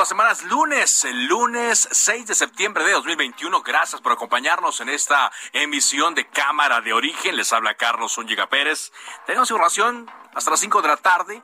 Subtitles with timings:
[0.00, 3.60] Las semanas lunes, lunes 6 de septiembre de 2021.
[3.60, 7.36] Gracias por acompañarnos en esta emisión de Cámara de Origen.
[7.36, 8.92] Les habla Carlos Zúñiga Pérez.
[9.26, 11.42] Tenemos información hasta las 5 de la tarde.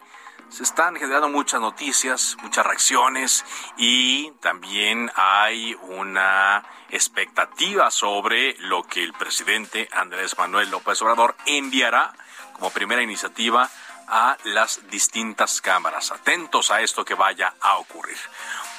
[0.48, 3.44] Se están generando muchas noticias, muchas reacciones
[3.76, 12.14] y también hay una expectativa sobre lo que el presidente Andrés Manuel López Obrador enviará
[12.54, 13.68] como primera iniciativa
[14.08, 16.10] a las distintas cámaras.
[16.12, 18.18] Atentos a esto que vaya a ocurrir.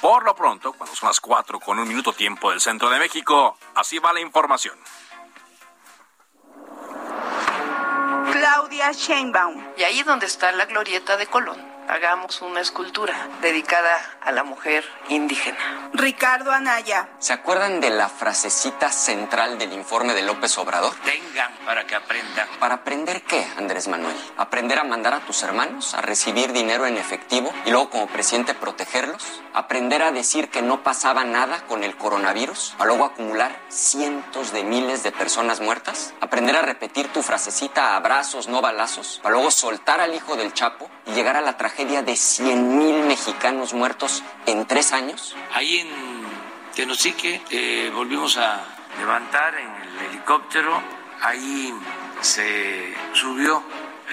[0.00, 3.58] Por lo pronto, cuando son las 4 con un minuto tiempo del centro de México,
[3.74, 4.78] así va la información.
[8.32, 9.74] Claudia Sheinbaum.
[9.76, 14.84] Y ahí donde está la glorieta de Colón, hagamos una escultura dedicada a la mujer
[15.08, 15.90] indígena.
[15.94, 17.08] Ricardo Anaya.
[17.18, 20.94] ¿Se acuerdan de la frasecita central del informe de López Obrador?
[21.02, 22.46] Tengan para que aprendan.
[22.60, 24.16] ¿Para aprender qué, Andrés Manuel?
[24.36, 28.54] ¿Aprender a mandar a tus hermanos a recibir dinero en efectivo y luego como presidente
[28.54, 29.40] protegerlos?
[29.54, 32.74] ¿Aprender a decir que no pasaba nada con el coronavirus?
[32.78, 36.12] ¿A luego acumular cientos de miles de personas muertas?
[36.20, 39.20] ¿Aprender a repetir tu frasecita abrazos, no balazos?
[39.22, 43.06] ¿Para luego soltar al hijo del Chapo y llegar a la tragedia de 100 mil
[43.06, 45.36] mexicanos muertos en tres años?
[45.54, 45.88] Ahí en
[46.74, 48.64] Tenosique eh, volvimos a
[48.98, 50.82] levantar en el helicóptero.
[51.22, 51.72] Ahí
[52.20, 53.62] se subió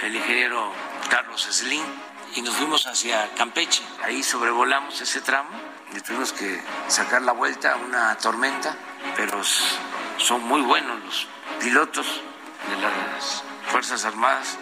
[0.00, 0.72] el ingeniero
[1.10, 1.82] Carlos Slim
[2.36, 3.82] y nos fuimos hacia Campeche.
[4.04, 5.50] Ahí sobrevolamos ese tramo
[5.92, 8.76] y tuvimos que sacar la vuelta a una tormenta,
[9.16, 9.42] pero
[10.18, 11.26] son muy buenos los
[11.58, 14.56] pilotos de las Fuerzas Armadas.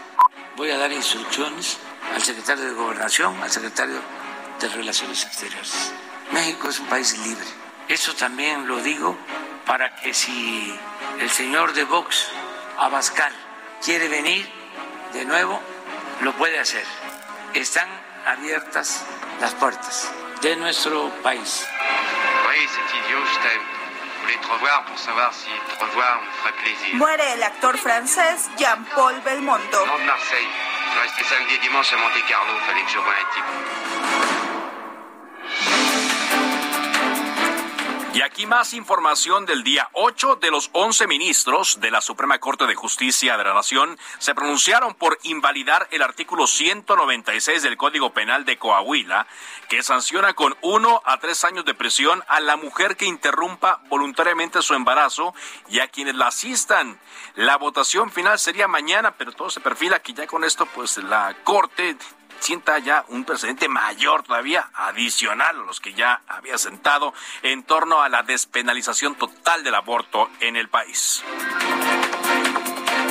[0.57, 1.79] Voy a dar instrucciones
[2.13, 4.01] al secretario de Gobernación, al secretario
[4.61, 5.93] de Relaciones Exteriores.
[6.33, 7.47] México es un país libre.
[7.89, 9.17] Eso también lo digo
[9.67, 10.79] para que si
[11.21, 12.29] el señor de Vox,
[12.79, 13.33] Abascal,
[13.83, 14.51] quiere venir
[15.13, 15.61] de nuevo,
[16.21, 16.85] lo puede hacer.
[17.53, 17.89] Están
[18.27, 19.05] abiertas
[19.41, 20.11] las puertas
[20.43, 21.67] de nuestro país.
[26.95, 29.85] Muere el actor francés Jean-Paul Belmondo.
[30.93, 34.54] Je restais samedi et dimanche à Monte Carlo, fallait que je voie un type.
[38.35, 39.89] Aquí más información del día.
[39.93, 44.35] Ocho de los once ministros de la Suprema Corte de Justicia de la Nación se
[44.35, 49.29] pronunciaron por invalidar el artículo 196 del Código Penal de Coahuila,
[49.69, 54.63] que sanciona con uno a tres años de prisión a la mujer que interrumpa voluntariamente
[54.63, 55.33] su embarazo
[55.69, 56.99] y a quienes la asistan.
[57.37, 61.37] La votación final sería mañana, pero todo se perfila que ya con esto, pues la
[61.45, 61.97] Corte
[62.45, 68.03] sienta ya un precedente mayor todavía, adicional a los que ya había sentado en torno
[68.03, 71.25] a la despenalización total del aborto en el país.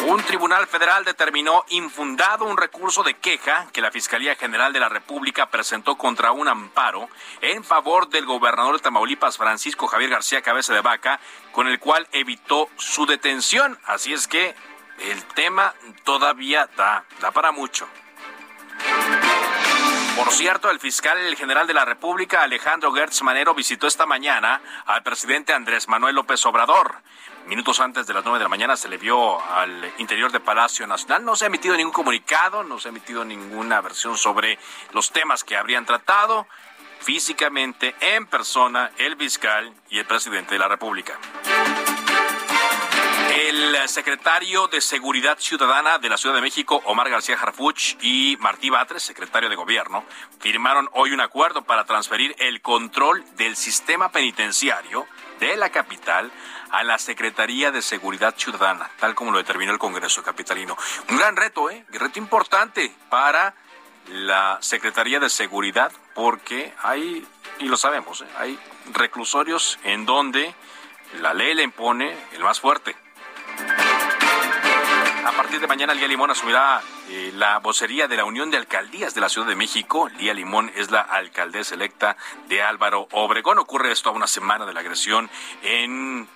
[0.06, 4.90] Un tribunal federal determinó infundado un recurso de queja que la Fiscalía General de la
[4.90, 7.10] República presentó contra un amparo
[7.42, 11.20] en favor del gobernador de Tamaulipas, Francisco Javier García Cabeza de Vaca,
[11.52, 13.80] con el cual evitó su detención.
[13.86, 14.54] Así es que
[15.00, 17.88] el tema todavía da, da para mucho.
[20.16, 25.02] Por cierto, el fiscal general de la República, Alejandro Gertz Manero, visitó esta mañana al
[25.02, 26.98] presidente Andrés Manuel López Obrador.
[27.48, 30.86] Minutos antes de las nueve de la mañana se le vio al interior de Palacio
[30.86, 31.26] Nacional.
[31.26, 34.60] No se ha emitido ningún comunicado, no se ha emitido ninguna versión sobre
[34.92, 36.48] los temas que habrían tratado
[37.00, 41.20] físicamente, en persona, el fiscal y el presidente de la República.
[43.36, 48.70] El secretario de Seguridad Ciudadana de la Ciudad de México, Omar García Harfuch, y Martí
[48.70, 50.04] Batres, secretario de Gobierno,
[50.40, 55.08] firmaron hoy un acuerdo para transferir el control del sistema penitenciario
[55.40, 56.32] de la capital
[56.72, 60.78] a la Secretaría de Seguridad Ciudadana, tal como lo determinó el Congreso Capitalino.
[61.10, 61.86] Un gran reto, ¿eh?
[61.94, 63.56] Un reto importante para
[64.08, 67.26] la Secretaría de Seguridad, porque hay,
[67.60, 68.28] y lo sabemos, ¿eh?
[68.38, 68.60] hay
[68.94, 70.54] reclusorios en donde
[71.22, 72.96] la ley le impone el más fuerte.
[75.26, 79.16] A partir de mañana, Lía Limón asumirá eh, la vocería de la Unión de Alcaldías
[79.16, 80.10] de la Ciudad de México.
[80.18, 82.18] Lía Limón es la alcaldesa electa
[82.48, 83.58] de Álvaro Obregón.
[83.60, 85.30] Ocurre esto a una semana de la agresión
[85.62, 86.28] en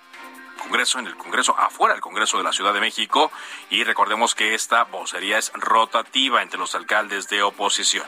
[0.58, 3.30] Congreso, en el Congreso, afuera del Congreso de la Ciudad de México.
[3.70, 8.06] Y recordemos que esta vocería es rotativa entre los alcaldes de oposición.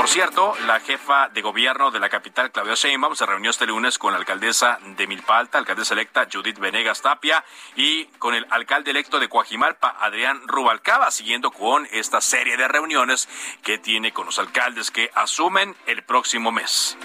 [0.00, 3.98] Por cierto, la jefa de gobierno de la capital, Claudia Sheinbaum, se reunió este lunes
[3.98, 7.44] con la alcaldesa de Milpalta, alcaldesa electa Judith Venegas Tapia,
[7.76, 13.28] y con el alcalde electo de Coajimalpa, Adrián Rubalcaba, siguiendo con esta serie de reuniones
[13.62, 16.96] que tiene con los alcaldes que asumen el próximo mes.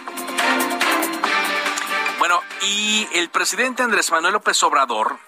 [2.18, 5.20] Bueno, y el presidente Andrés Manuel López Obrador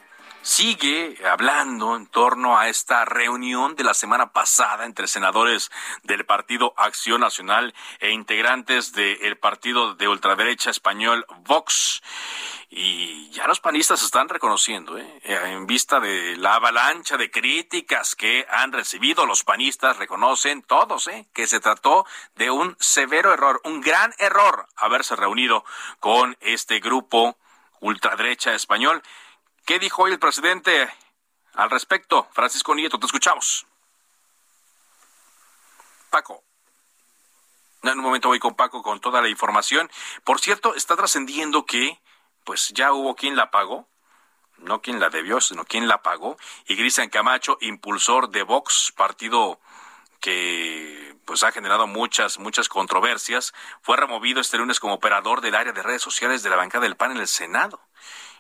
[0.48, 5.70] sigue hablando en torno a esta reunión de la semana pasada entre senadores
[6.04, 12.02] del Partido Acción Nacional e integrantes del partido de ultraderecha español Vox.
[12.70, 15.20] Y ya los panistas están reconociendo, ¿eh?
[15.24, 21.28] en vista de la avalancha de críticas que han recibido, los panistas reconocen todos ¿eh?
[21.34, 22.06] que se trató
[22.36, 25.66] de un severo error, un gran error haberse reunido
[26.00, 27.38] con este grupo
[27.82, 29.04] ultraderecha español.
[29.68, 30.90] ¿Qué dijo hoy el presidente
[31.54, 32.30] al respecto?
[32.32, 33.66] Francisco Nieto, te escuchamos.
[36.10, 36.42] Paco.
[37.84, 39.92] En un momento voy con Paco con toda la información.
[40.24, 42.00] Por cierto, está trascendiendo que
[42.46, 43.90] pues ya hubo quien la pagó,
[44.58, 46.38] no quien la debió, sino quien la pagó.
[46.66, 49.60] Y Cristian Camacho, impulsor de Vox, partido
[50.22, 55.74] que pues ha generado muchas, muchas controversias, fue removido este lunes como operador del área
[55.74, 57.82] de redes sociales de la bancada del PAN en el Senado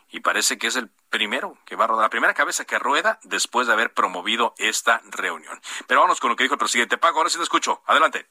[0.09, 3.19] y parece que es el primero que va a rodar, la primera cabeza que rueda
[3.23, 5.59] después de haber promovido esta reunión.
[5.87, 8.27] Pero vamos con lo que dijo el presidente Paco, ahora sí te escucho, adelante.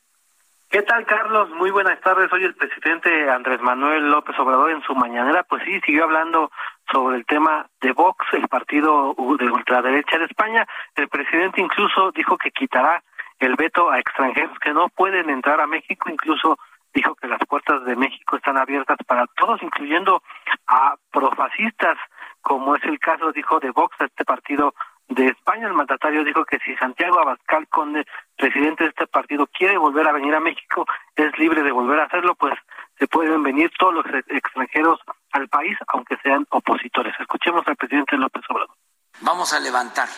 [0.68, 1.48] ¿Qué tal, Carlos?
[1.50, 2.32] Muy buenas tardes.
[2.32, 6.50] Hoy el presidente Andrés Manuel López Obrador en su mañanera, pues sí, siguió hablando
[6.90, 10.66] sobre el tema de Vox, el partido de ultraderecha de España.
[10.96, 13.02] El presidente incluso dijo que quitará
[13.38, 16.58] el veto a extranjeros que no pueden entrar a México, incluso
[16.96, 20.22] dijo que las puertas de México están abiertas para todos, incluyendo
[20.66, 21.98] a profascistas,
[22.40, 24.74] como es el caso, dijo, de Vox, este partido
[25.08, 25.66] de España.
[25.66, 28.06] El mandatario dijo que si Santiago Abascal Conde,
[28.36, 32.04] presidente de este partido, quiere volver a venir a México, es libre de volver a
[32.04, 32.54] hacerlo, pues
[32.98, 34.98] se pueden venir todos los extranjeros
[35.32, 37.14] al país, aunque sean opositores.
[37.20, 38.74] Escuchemos al presidente López Obrador.
[39.20, 40.08] Vamos a levantar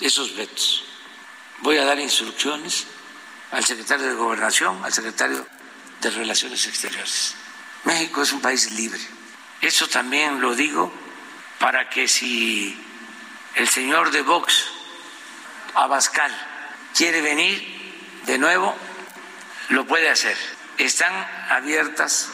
[0.00, 0.88] esos vetos.
[1.60, 2.88] Voy a dar instrucciones
[3.52, 5.44] al secretario de Gobernación, al secretario
[6.04, 7.34] de Relaciones Exteriores.
[7.84, 9.00] México es un país libre.
[9.62, 10.92] Eso también lo digo
[11.58, 12.78] para que si
[13.54, 14.66] el señor de Vox,
[15.74, 16.30] Abascal,
[16.94, 18.74] quiere venir de nuevo,
[19.70, 20.36] lo puede hacer.
[20.76, 21.12] Están
[21.48, 22.28] abiertas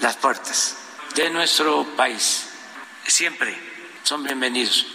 [0.00, 0.76] las puertas
[1.14, 2.48] de nuestro país.
[3.06, 3.54] Siempre
[4.02, 4.86] son bienvenidos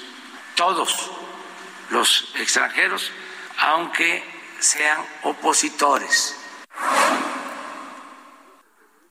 [0.55, 1.11] todos
[1.91, 3.11] los extranjeros,
[3.57, 4.23] aunque
[4.59, 6.35] sean opositores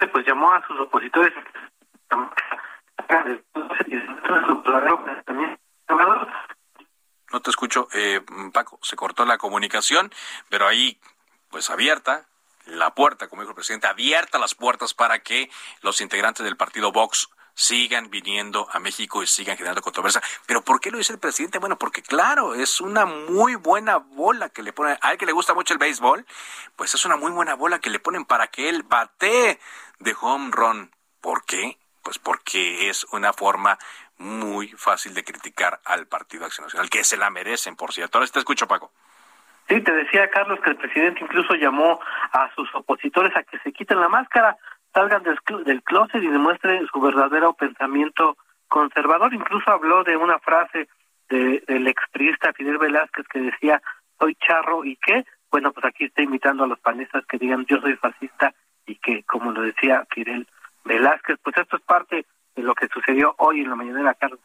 [0.06, 1.32] pues llamó a sus opositores
[7.30, 8.20] no te escucho, eh,
[8.52, 10.12] Paco, se cortó la comunicación,
[10.48, 10.98] pero ahí,
[11.50, 12.26] pues abierta
[12.66, 15.50] la puerta, como dijo el presidente, abierta las puertas para que
[15.82, 20.22] los integrantes del partido Vox sigan viniendo a México y sigan generando controversia.
[20.46, 21.58] Pero ¿por qué lo dice el presidente?
[21.58, 25.32] Bueno, porque claro, es una muy buena bola que le ponen, a él que le
[25.32, 26.24] gusta mucho el béisbol,
[26.76, 29.58] pues es una muy buena bola que le ponen para que él bate
[30.00, 30.90] de home run.
[31.20, 31.76] ¿Por qué?
[32.02, 33.78] Pues porque es una forma
[34.18, 38.18] muy fácil de criticar al Partido Acción Nacional, que se la merecen, por cierto.
[38.18, 38.90] Ahora te escucho, Paco.
[39.68, 42.00] Sí, te decía Carlos que el presidente incluso llamó
[42.32, 44.56] a sus opositores a que se quiten la máscara
[44.94, 48.36] salgan del, del closet y demuestren su verdadero pensamiento
[48.68, 49.32] conservador.
[49.34, 50.88] Incluso habló de una frase
[51.28, 53.82] de, del expriista Fidel Velázquez que decía,
[54.18, 55.24] soy charro y qué.
[55.50, 58.54] Bueno, pues aquí está invitando a los panistas que digan, yo soy fascista
[58.88, 60.48] y que, como lo decía Fidel
[60.84, 62.26] Velázquez, pues esto es parte
[62.56, 64.40] de lo que sucedió hoy en la mañanera, Carlos.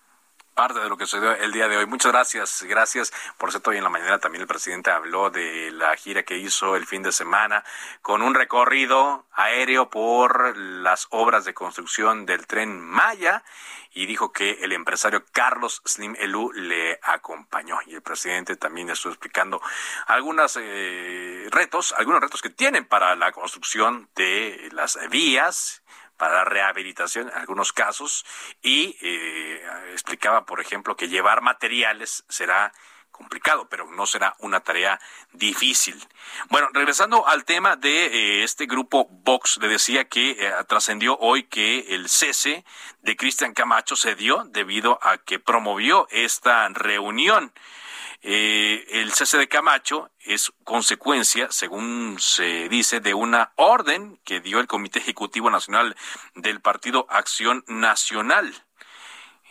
[0.54, 1.86] Parte de lo que sucedió el día de hoy.
[1.86, 3.12] Muchas gracias, gracias.
[3.38, 6.76] Por cierto, hoy en la mañana también el presidente habló de la gira que hizo
[6.76, 7.64] el fin de semana
[8.02, 13.44] con un recorrido aéreo por las obras de construcción del tren Maya
[13.94, 17.80] y dijo que el empresario Carlos Slim Elú le acompañó.
[17.86, 19.62] Y el presidente también estuvo explicando
[20.08, 25.84] algunos eh, retos, algunos retos que tienen para la construcción de las vías
[26.24, 28.26] para la rehabilitación en algunos casos
[28.62, 29.62] y eh,
[29.92, 32.72] explicaba, por ejemplo, que llevar materiales será
[33.12, 35.02] complicado, pero no será una tarea
[35.34, 36.02] difícil.
[36.50, 41.44] Bueno, regresando al tema de eh, este grupo Vox, le decía que eh, trascendió hoy
[41.44, 42.64] que el cese
[43.02, 47.52] de Cristian Camacho se dio debido a que promovió esta reunión.
[48.26, 54.62] Eh, el cese de Camacho es consecuencia, según se dice, de una orden que dio
[54.62, 55.98] el Comité Ejecutivo Nacional
[56.34, 58.54] del Partido Acción Nacional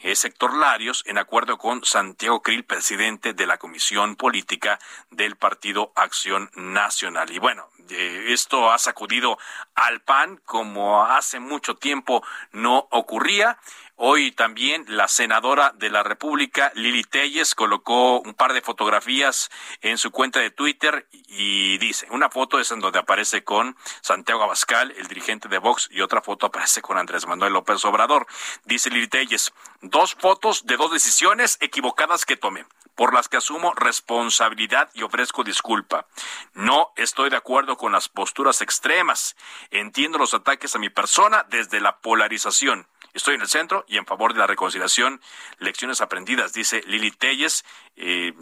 [0.02, 5.92] es Héctor Larios, en acuerdo con Santiago Krill, presidente de la Comisión Política del Partido
[5.94, 7.30] Acción Nacional.
[7.30, 9.38] Y bueno, eh, esto ha sacudido
[9.74, 13.58] al PAN como hace mucho tiempo no ocurría.
[14.04, 19.48] Hoy también la senadora de la República, Lili Telles, colocó un par de fotografías
[19.80, 24.42] en su cuenta de Twitter y dice, una foto es en donde aparece con Santiago
[24.42, 28.26] Abascal, el dirigente de Vox, y otra foto aparece con Andrés Manuel López Obrador.
[28.64, 32.66] Dice Lili Telles, dos fotos de dos decisiones equivocadas que tomé
[32.96, 36.06] por las que asumo responsabilidad y ofrezco disculpa.
[36.54, 39.36] No estoy de acuerdo con las posturas extremas.
[39.70, 42.88] Entiendo los ataques a mi persona desde la polarización.
[43.14, 45.20] Estoy en el centro y en favor de la reconciliación.
[45.58, 47.64] Lecciones aprendidas, dice Lili Telles.
[47.96, 48.32] Eh,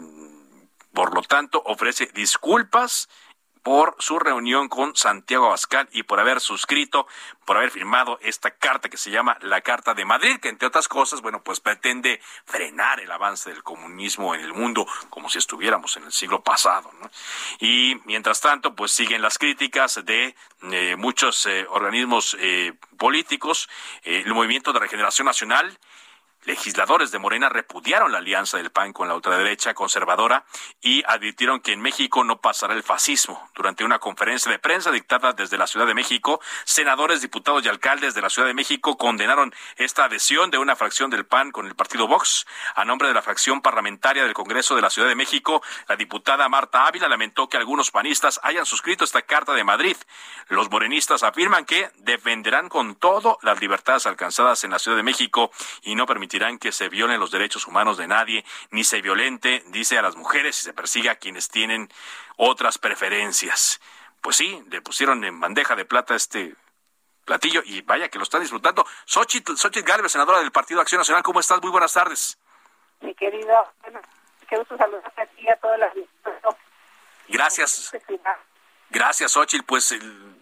[0.93, 3.09] por lo tanto, ofrece disculpas
[3.63, 7.07] por su reunión con Santiago Abascal y por haber suscrito,
[7.45, 10.87] por haber firmado esta carta que se llama la Carta de Madrid, que entre otras
[10.87, 15.95] cosas, bueno, pues pretende frenar el avance del comunismo en el mundo como si estuviéramos
[15.97, 16.91] en el siglo pasado.
[17.59, 20.35] Y mientras tanto, pues siguen las críticas de
[20.71, 23.69] eh, muchos eh, organismos eh, políticos,
[24.03, 25.77] el Movimiento de Regeneración Nacional,
[26.45, 30.43] Legisladores de Morena repudiaron la alianza del PAN con la ultraderecha conservadora
[30.81, 33.47] y advirtieron que en México no pasará el fascismo.
[33.53, 38.15] Durante una conferencia de prensa dictada desde la Ciudad de México, senadores, diputados y alcaldes
[38.15, 41.75] de la Ciudad de México condenaron esta adhesión de una fracción del PAN con el
[41.75, 42.47] partido Vox.
[42.73, 46.49] A nombre de la fracción parlamentaria del Congreso de la Ciudad de México, la diputada
[46.49, 49.97] Marta Ávila lamentó que algunos panistas hayan suscrito esta Carta de Madrid.
[50.47, 55.51] Los morenistas afirman que defenderán con todo las libertades alcanzadas en la Ciudad de México
[55.83, 59.63] y no permitirán permitirán que se violen los derechos humanos de nadie, ni se violente,
[59.67, 61.89] dice a las mujeres, y se persiga a quienes tienen
[62.37, 63.81] otras preferencias.
[64.21, 66.55] Pues sí, le pusieron en bandeja de plata este
[67.25, 68.85] platillo y vaya que lo están disfrutando.
[69.05, 71.61] Xochitl, Xochitl Galvez, senadora del Partido Acción Nacional, ¿cómo estás?
[71.61, 72.37] Muy buenas tardes.
[73.01, 73.67] Mi querido,
[74.47, 75.93] qué gusto saludarte aquí a todas las
[77.27, 77.91] Gracias.
[78.89, 79.65] Gracias, Xochitl.
[79.65, 79.91] Pues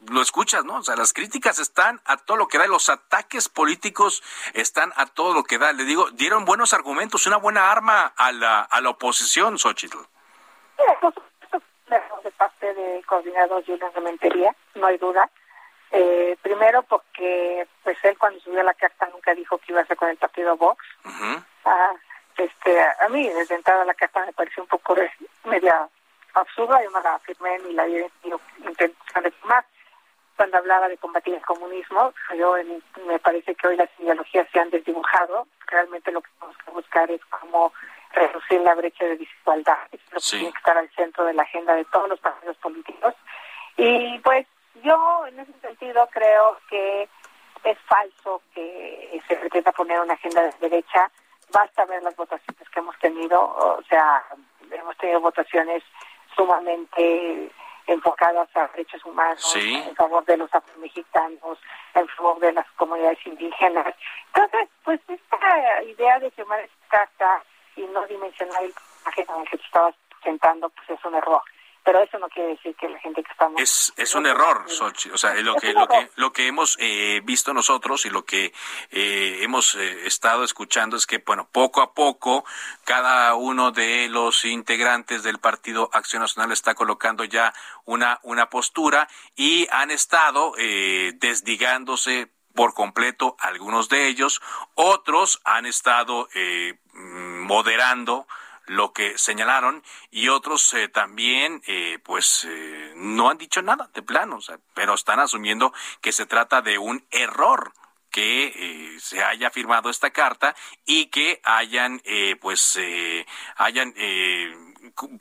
[0.10, 0.78] lo escuchas, ¿no?
[0.78, 4.24] O sea, las críticas están a todo lo que da, los ataques políticos
[4.54, 5.74] están a todo lo que da.
[5.74, 9.98] Le digo, dieron buenos argumentos, una buena arma a la, a la oposición, Xochitl.
[12.24, 15.30] de parte de coordinador Julián Rementería, no hay duda.
[15.92, 19.98] Eh, primero porque pues él cuando subió la carta nunca dijo que iba a ser
[19.98, 20.86] con el partido Vox.
[21.66, 21.94] Ah,
[22.38, 24.96] este, a mí desde entrada la carta me pareció un poco
[25.46, 25.90] media
[26.36, 29.66] absurda, yo no la firmé ni la intenté firmar
[30.40, 32.56] cuando hablaba de combatir el comunismo, yo
[33.06, 37.12] me parece que hoy las ideologías se han desdibujado, realmente lo que tenemos que buscar
[37.12, 37.74] es cómo
[38.14, 41.44] reducir la brecha de desigualdad, es lo que tiene que estar al centro de la
[41.44, 43.16] agenda de todos los partidos políticos.
[43.76, 44.48] Y pues
[44.82, 47.10] yo en ese sentido creo que
[47.66, 51.12] es falso que se pretenda poner una agenda de derecha,
[51.52, 54.24] basta ver las votaciones que hemos tenido, o sea,
[54.72, 55.84] hemos tenido votaciones
[56.34, 57.52] sumamente
[57.90, 61.58] enfocadas a derechos humanos, en favor de los afromexicanos,
[61.96, 63.96] en favor de las comunidades indígenas.
[64.28, 67.44] Entonces, pues esta idea de firmar esta carta
[67.76, 71.42] y no dimensionar el imagen en el que te estabas presentando, pues es un error
[71.84, 74.66] pero eso no quiere decir que la gente que estamos es es un error
[75.14, 78.54] o sea lo que lo que lo que hemos eh, visto nosotros y lo que
[78.92, 82.46] eh, hemos eh, estado escuchando es que bueno poco a poco
[82.84, 87.54] cada uno de los integrantes del partido Acción Nacional está colocando ya
[87.86, 94.42] una una postura y han estado desdigándose por completo algunos de ellos.
[94.76, 96.28] Otros han estado
[96.94, 98.28] moderando
[98.70, 104.04] lo que señalaron y otros eh, también eh, pues eh, no han dicho nada de
[104.04, 104.40] plano,
[104.76, 107.74] pero están asumiendo que se trata de un error
[108.12, 113.26] que eh, se haya firmado esta carta y que hayan, eh, pues, eh,
[113.58, 113.94] hayan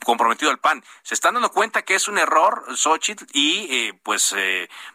[0.03, 0.83] comprometido al PAN.
[1.03, 3.25] ¿Se están dando cuenta que es un error, Xochitl?
[3.33, 4.35] Y, pues,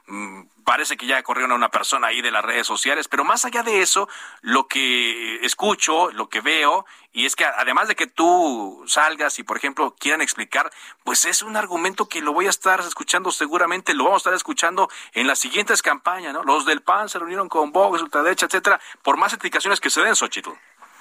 [0.06, 3.44] mm, parece que ya corrieron a una persona ahí de las redes sociales, pero más
[3.44, 4.08] allá de eso,
[4.40, 9.42] lo que escucho, lo que veo, y es que además de que tú salgas y,
[9.42, 10.70] por ejemplo, quieran explicar,
[11.04, 14.34] pues es un argumento que lo voy a estar escuchando seguramente, lo vamos a estar
[14.34, 16.42] escuchando en las siguientes campañas, ¿no?
[16.42, 20.16] Los del PAN se reunieron con Vox, ultraderecha, etcétera, por más explicaciones que se den,
[20.16, 20.50] Xochitl.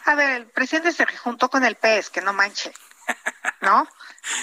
[0.06, 2.74] A ver, el presidente se juntó con el PES, que no manche,
[3.62, 3.88] ¿no?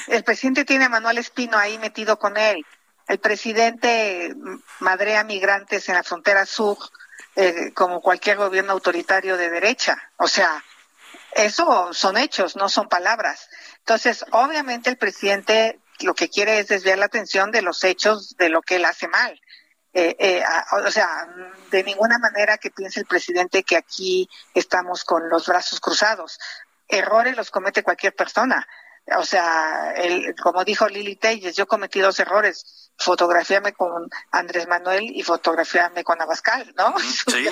[0.08, 2.64] El presidente tiene a Manuel Espino ahí metido con él
[3.10, 4.36] el presidente
[4.78, 6.78] madrea migrantes en la frontera sur
[7.34, 10.00] eh, como cualquier gobierno autoritario de derecha.
[10.16, 10.62] O sea,
[11.32, 13.48] eso son hechos, no son palabras.
[13.78, 18.48] Entonces, obviamente el presidente lo que quiere es desviar la atención de los hechos de
[18.48, 19.40] lo que él hace mal.
[19.92, 20.44] Eh, eh,
[20.86, 21.08] o sea,
[21.72, 26.38] de ninguna manera que piense el presidente que aquí estamos con los brazos cruzados.
[26.90, 28.66] Errores los comete cualquier persona.
[29.16, 35.04] O sea, el, como dijo Lili Telles, yo cometí dos errores fotografiarme con Andrés Manuel
[35.04, 36.94] y fotografiarme con Abascal, ¿no?
[37.30, 37.48] Sí,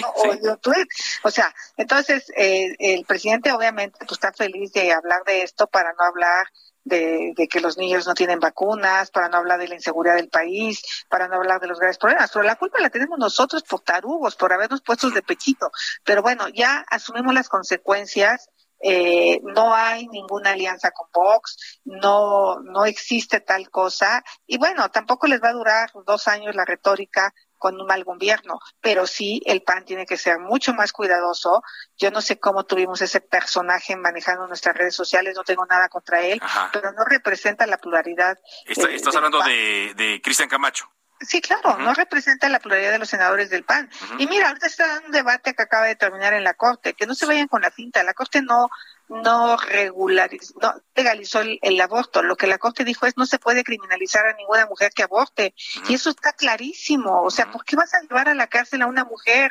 [1.22, 5.92] o, sea, entonces eh, el presidente obviamente pues, está feliz de hablar de esto para
[5.94, 6.46] no hablar
[6.84, 10.82] de, que los niños no tienen vacunas, para no hablar de la inseguridad del país,
[11.08, 12.30] para no hablar de los graves problemas.
[12.32, 15.70] Pero la culpa la tenemos nosotros por tarugos, por habernos puesto de pechito.
[16.04, 18.48] Pero bueno, ya asumimos las consecuencias
[18.80, 25.26] eh, no hay ninguna alianza con Vox, no, no existe tal cosa, y bueno, tampoco
[25.26, 29.62] les va a durar dos años la retórica con un mal gobierno, pero sí el
[29.62, 31.62] PAN tiene que ser mucho más cuidadoso.
[31.96, 36.22] Yo no sé cómo tuvimos ese personaje manejando nuestras redes sociales, no tengo nada contra
[36.22, 36.40] él,
[36.72, 38.38] pero no representa la pluralidad.
[38.64, 40.88] estás hablando de, de Cristian Camacho.
[41.20, 43.90] Sí, claro, no representa la pluralidad de los senadores del PAN.
[44.18, 47.14] Y mira, ahorita está un debate que acaba de terminar en la Corte, que no
[47.14, 48.02] se vayan con la cinta.
[48.04, 48.70] La Corte no
[49.08, 52.22] no regularizó, no legalizó el, aborto.
[52.22, 55.54] Lo que la Corte dijo es no se puede criminalizar a ninguna mujer que aborte.
[55.88, 57.22] Y eso está clarísimo.
[57.22, 59.50] O sea, ¿por qué vas a llevar a la cárcel a una mujer?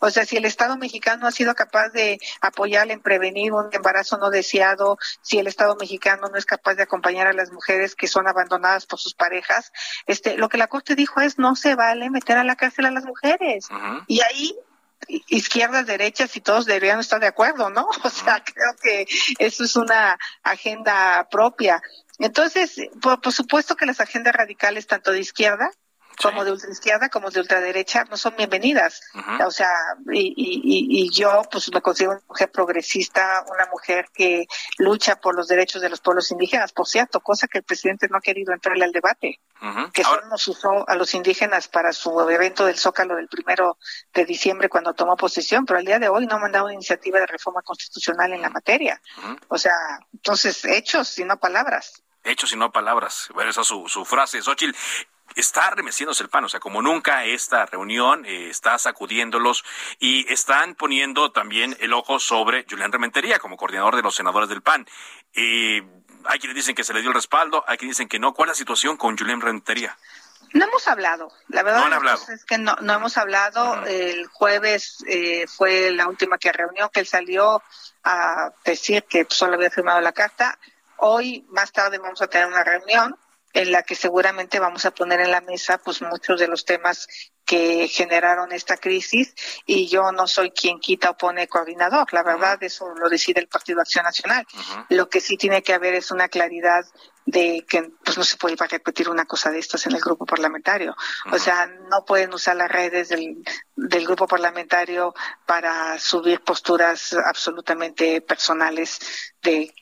[0.00, 4.18] O sea, si el Estado mexicano ha sido capaz de apoyarle en prevenir un embarazo
[4.18, 8.08] no deseado, si el Estado mexicano no es capaz de acompañar a las mujeres que
[8.08, 9.72] son abandonadas por sus parejas,
[10.06, 12.90] este, lo que la Corte dijo es no se vale meter a la cárcel a
[12.90, 13.68] las mujeres.
[14.06, 14.56] Y ahí
[15.08, 17.88] izquierdas, derechas y todos deberían estar de acuerdo, ¿no?
[18.04, 19.06] O sea, creo que
[19.38, 21.82] eso es una agenda propia.
[22.18, 25.70] Entonces, por, supuesto que las agendas radicales, tanto de izquierda
[26.22, 29.02] como de ultraizquierda como de ultraderecha no son bienvenidas.
[29.44, 29.70] O sea,
[30.12, 34.46] y, y, y, yo pues me considero una mujer progresista, una mujer que
[34.78, 38.18] lucha por los derechos de los pueblos indígenas, por cierto, cosa que el presidente no
[38.18, 39.40] ha querido entrarle al debate,
[39.92, 43.78] que solo nos usó a los indígenas para su evento del Zócalo del primero
[44.12, 47.18] de diciembre cuando tomó posesión, pero al día de hoy no ha mandado una iniciativa
[47.20, 49.00] de reforma constitucional en la materia.
[49.48, 49.72] O sea,
[50.12, 53.28] entonces hechos y no palabras hechos y no palabras.
[53.34, 54.42] Bueno, esa es su, su frase.
[54.42, 54.76] Xochitl,
[55.34, 59.64] está remeciéndose el pan, o sea, como nunca esta reunión eh, está sacudiéndolos
[59.98, 64.62] y están poniendo también el ojo sobre Julián Rementería como coordinador de los senadores del
[64.62, 64.86] PAN.
[65.34, 65.82] Eh,
[66.24, 68.32] hay quienes dicen que se le dio el respaldo, hay quienes dicen que no.
[68.34, 69.96] ¿Cuál es la situación con Julián Rementería?
[70.52, 71.82] No hemos hablado, la verdad
[72.32, 73.84] es que no, no hemos hablado.
[73.84, 77.62] El jueves eh, fue la última que reunió, que él salió
[78.04, 80.58] a decir que solo había firmado la carta.
[80.98, 83.18] Hoy, más tarde, vamos a tener una reunión
[83.56, 87.08] en la que seguramente vamos a poner en la mesa pues muchos de los temas
[87.46, 92.62] que generaron esta crisis y yo no soy quien quita o pone coordinador, la verdad
[92.62, 94.44] eso lo decide el Partido Acción Nacional.
[94.90, 96.84] Lo que sí tiene que haber es una claridad
[97.26, 100.96] de que pues no se puede repetir una cosa de estas en el grupo parlamentario.
[101.32, 103.42] O sea, no pueden usar las redes del,
[103.74, 105.12] del grupo parlamentario
[105.44, 109.74] para subir posturas absolutamente personales de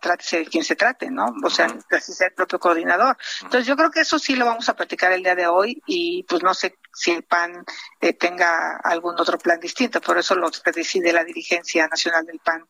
[0.00, 1.26] trate de quien se trate, ¿no?
[1.44, 3.16] O sea, así sea el propio coordinador.
[3.42, 6.22] Entonces yo creo que eso sí lo vamos a platicar el día de hoy y
[6.24, 7.64] pues no sé si el PAN
[8.00, 12.64] eh, tenga algún otro plan distinto, por eso lo decide la dirigencia nacional del PAN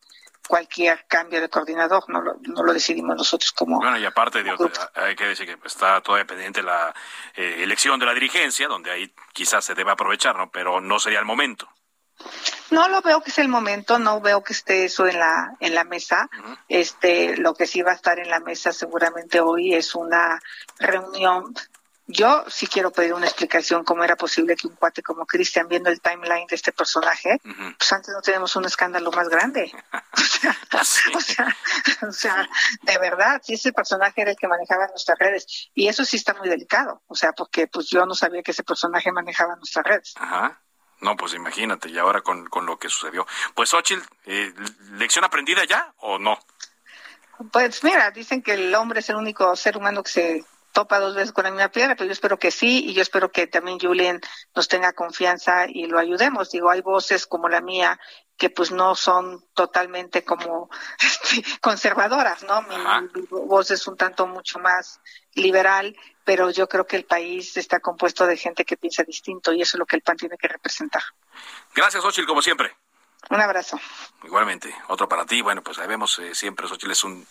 [0.47, 3.79] cualquier cambio de coordinador, no lo, no lo decidimos nosotros como.
[3.79, 4.43] Bueno, y aparte,
[4.95, 6.93] hay que decir que está todavía pendiente la
[7.35, 10.51] eh, elección de la dirigencia, donde ahí quizás se debe aprovechar, ¿no?
[10.51, 11.67] Pero no sería el momento.
[12.71, 15.75] No lo veo que es el momento, no veo que esté eso en la en
[15.75, 16.29] la mesa.
[16.67, 20.39] Este, lo que sí va a estar en la mesa seguramente hoy es una
[20.79, 21.53] reunión
[22.05, 25.89] yo sí quiero pedir una explicación cómo era posible que un cuate como Cristian, viendo
[25.89, 27.39] el timeline de este personaje,
[27.77, 29.71] pues antes no tenemos un escándalo más grande.
[31.13, 31.57] o, sea,
[32.07, 32.49] o, sea,
[32.81, 35.69] de verdad, si ese personaje era el que manejaba nuestras redes.
[35.73, 38.63] Y eso sí está muy delicado, o sea, porque pues yo no sabía que ese
[38.63, 40.13] personaje manejaba nuestras redes.
[40.17, 40.59] Ajá.
[40.99, 43.27] No, pues imagínate, y ahora con, con lo que sucedió.
[43.55, 44.53] Pues, Xochitl, eh,
[44.91, 46.39] ¿lección aprendida ya o no?
[47.51, 51.15] Pues mira, dicen que el hombre es el único ser humano que se topa dos
[51.15, 53.79] veces con la misma piedra, pero yo espero que sí y yo espero que también
[53.79, 54.19] Julian
[54.53, 56.51] nos tenga confianza y lo ayudemos.
[56.51, 57.99] Digo, hay voces como la mía
[58.35, 62.63] que pues no son totalmente como este, conservadoras, ¿no?
[62.63, 64.99] Mi, mi, voz es un tanto mucho más
[65.35, 69.61] liberal, pero yo creo que el país está compuesto de gente que piensa distinto y
[69.61, 71.03] eso es lo que el PAN tiene que representar.
[71.75, 72.75] Gracias, Ochil, como siempre.
[73.29, 73.79] Un abrazo.
[74.23, 75.41] Igualmente, otro para ti.
[75.41, 77.25] Bueno, pues ahí vemos eh, siempre, Xochitl es un,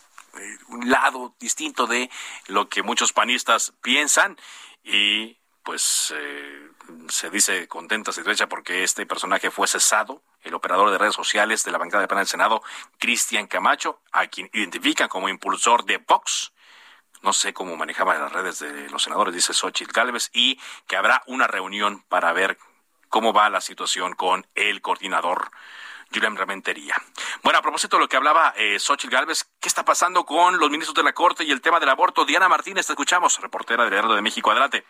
[0.69, 2.11] un lado distinto de
[2.47, 4.37] lo que muchos panistas piensan
[4.83, 6.71] y pues eh,
[7.09, 11.71] se dice contenta, satisfecha porque este personaje fue cesado, el operador de redes sociales de
[11.71, 12.63] la bancada de PAN del Senado,
[12.99, 16.53] Cristian Camacho, a quien identifican como impulsor de Vox.
[17.23, 21.23] No sé cómo manejaba las redes de los senadores, dice Xochitl Gálvez, y que habrá
[21.27, 22.59] una reunión para ver
[23.09, 25.53] cómo va la situación con el coordinador
[26.13, 26.95] Julián Ramentería.
[27.43, 30.71] Bueno, a propósito de lo que hablaba eh, Xochitl Gálvez, ¿qué está pasando con los
[30.71, 32.25] ministros de la Corte y el tema del aborto?
[32.25, 34.51] Diana Martínez, te escuchamos, reportera del Heraldo de México.
[34.51, 34.85] Adelante.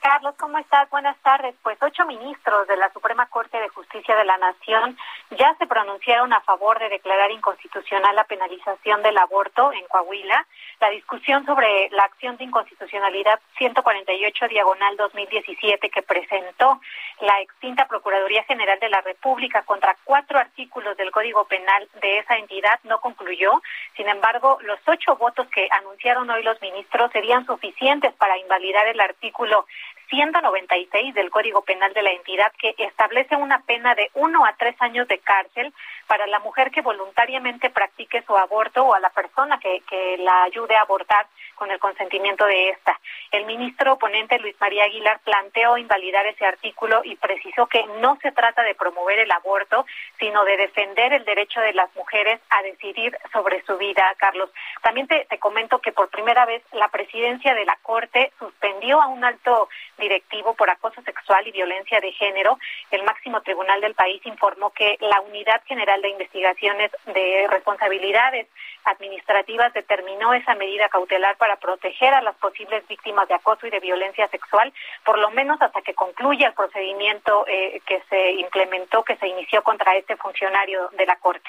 [0.00, 0.88] Carlos, ¿cómo estás?
[0.88, 1.54] Buenas tardes.
[1.62, 4.96] Pues ocho ministros de la Suprema Corte de Justicia de la Nación
[5.36, 10.46] ya se pronunciaron a favor de declarar inconstitucional la penalización del aborto en Coahuila.
[10.80, 16.80] La discusión sobre la acción de inconstitucionalidad 148 diagonal 2017 que presentó
[17.20, 22.36] la extinta Procuraduría General de la República contra cuatro artículos del Código Penal de esa
[22.38, 23.60] entidad no concluyó.
[23.96, 29.00] Sin embargo, los ocho votos que anunciaron hoy los ministros serían suficientes para invalidar el
[29.00, 29.66] artículo
[30.10, 34.74] 196 del Código Penal de la entidad que establece una pena de uno a tres
[34.80, 35.72] años de cárcel
[36.06, 39.80] para la mujer que voluntariamente practique su aborto o a la persona que,
[40.18, 42.98] la ayude a abortar con el consentimiento de esta.
[43.30, 48.32] El ministro oponente Luis María Aguilar planteó invalidar ese artículo y precisó que no se
[48.32, 49.86] trata de promover el aborto,
[50.18, 54.50] sino de defender el derecho de las mujeres a decidir sobre su vida, Carlos.
[54.82, 59.24] También te comento que por primera vez la presidencia de la Corte suspendió a un
[59.24, 59.68] alto
[60.00, 62.58] directivo por acoso sexual y violencia de género.
[62.90, 68.48] El máximo tribunal del país informó que la Unidad General de Investigaciones de Responsabilidades
[68.84, 73.78] Administrativas determinó esa medida cautelar para proteger a las posibles víctimas de acoso y de
[73.78, 74.72] violencia sexual,
[75.04, 79.62] por lo menos hasta que concluya el procedimiento eh, que se implementó, que se inició
[79.62, 81.48] contra este funcionario de la Corte.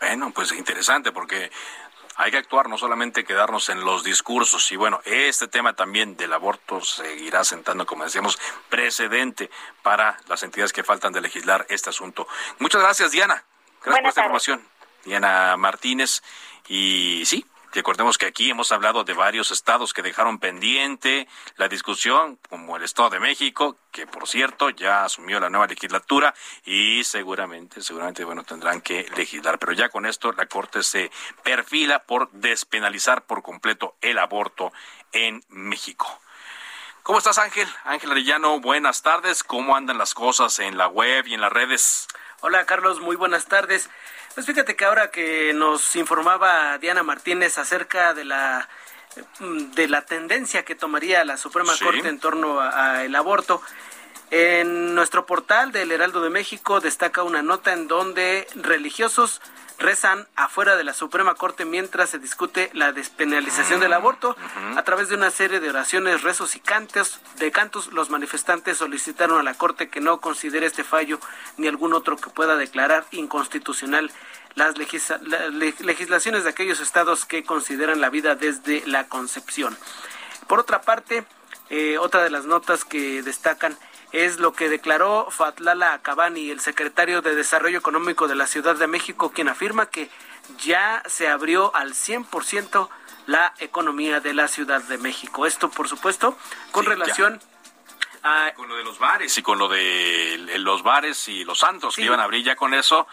[0.00, 1.48] Bueno, pues interesante porque
[2.16, 4.70] hay que actuar, no solamente quedarnos en los discursos.
[4.72, 9.50] Y bueno, este tema también del aborto seguirá sentando, como decíamos, precedente
[9.82, 12.26] para las entidades que faltan de legislar este asunto.
[12.58, 13.44] Muchas gracias, Diana.
[13.82, 14.48] Gracias Buenas por esta tardes.
[14.48, 14.68] información.
[15.04, 16.22] Diana Martínez.
[16.68, 22.38] Y sí, Recordemos que aquí hemos hablado de varios estados que dejaron pendiente la discusión,
[22.50, 26.34] como el Estado de México, que por cierto ya asumió la nueva legislatura
[26.66, 29.58] y seguramente, seguramente, bueno, tendrán que legislar.
[29.58, 31.10] Pero ya con esto la Corte se
[31.42, 34.70] perfila por despenalizar por completo el aborto
[35.12, 36.20] en México.
[37.02, 37.68] ¿Cómo estás, Ángel?
[37.84, 39.42] Ángel Arellano, buenas tardes.
[39.42, 42.06] ¿Cómo andan las cosas en la web y en las redes?
[42.42, 43.88] Hola, Carlos, muy buenas tardes.
[44.34, 48.68] Pues fíjate que ahora que nos informaba Diana Martínez acerca de la
[49.74, 51.84] de la tendencia que tomaría la Suprema Sí.
[51.84, 53.60] Corte en torno al aborto,
[54.30, 59.42] en nuestro portal del Heraldo de México destaca una nota en donde religiosos
[59.82, 64.36] rezan afuera de la Suprema Corte mientras se discute la despenalización del aborto.
[64.76, 69.38] A través de una serie de oraciones, rezos y cantos, de cantos, los manifestantes solicitaron
[69.38, 71.20] a la Corte que no considere este fallo
[71.58, 74.10] ni algún otro que pueda declarar inconstitucional
[74.54, 79.76] las legisla- la- le- legislaciones de aquellos estados que consideran la vida desde la concepción.
[80.46, 81.24] Por otra parte,
[81.70, 83.76] eh, otra de las notas que destacan
[84.12, 88.86] es lo que declaró Fatlala Cabani, el secretario de Desarrollo Económico de la Ciudad de
[88.86, 90.10] México, quien afirma que
[90.58, 92.88] ya se abrió al 100%
[93.26, 95.46] la economía de la Ciudad de México.
[95.46, 96.36] Esto, por supuesto,
[96.72, 96.94] con Sí, ya.
[96.96, 97.40] relación
[98.22, 98.52] a...
[98.54, 102.02] Con lo de los bares y con lo de los bares y los santos Sí.
[102.02, 103.06] que iban a abrir ya con eso,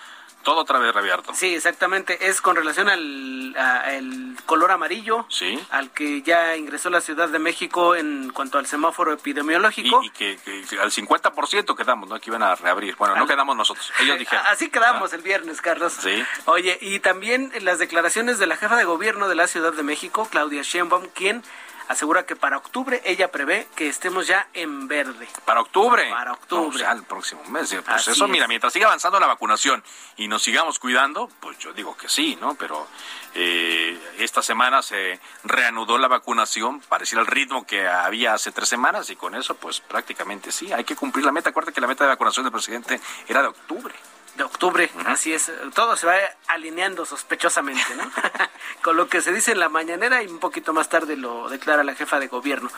[0.43, 1.33] todo otra vez reabierto.
[1.33, 2.27] Sí, exactamente.
[2.29, 5.59] Es con relación al a- el color amarillo, Sí.
[5.71, 10.01] al que ya ingresó la Ciudad de México en cuanto al semáforo epidemiológico.
[10.03, 10.37] Y, y que,
[10.69, 12.19] que al 50% quedamos, ¿no?
[12.19, 12.95] Que iban a reabrir.
[12.95, 14.45] Bueno, no quedamos nosotros, ellos dijeron.
[14.47, 15.93] Así quedamos el viernes, Carlos.
[15.99, 16.23] Sí.
[16.45, 20.27] Oye, y también las declaraciones de la jefa de gobierno de la Ciudad de México,
[20.31, 21.43] Claudia Sheinbaum, quien
[21.89, 25.27] asegura que para octubre ella prevé que estemos ya en verde.
[25.43, 26.07] Para octubre.
[26.09, 26.83] Para octubre.
[26.83, 27.75] No, el próximo mes.
[27.83, 29.83] Pues eso, mira, mientras siga avanzando la vacunación
[30.15, 32.53] y nos sigamos cuidando, pues yo digo que sí, ¿no?
[32.53, 32.87] Pero
[33.33, 39.09] eh, esta semana se reanudó la vacunación, parecía el ritmo que había hace tres semanas
[39.09, 41.49] y con eso, pues prácticamente sí, hay que cumplir la meta.
[41.49, 43.95] Acuérdate que la meta de vacunación del presidente era de octubre
[44.35, 46.15] de octubre, así es, todo se va
[46.47, 48.09] alineando sospechosamente, ¿no?
[48.81, 51.83] Con lo que se dice en la mañanera y un poquito más tarde lo declara
[51.83, 52.69] la jefa de gobierno.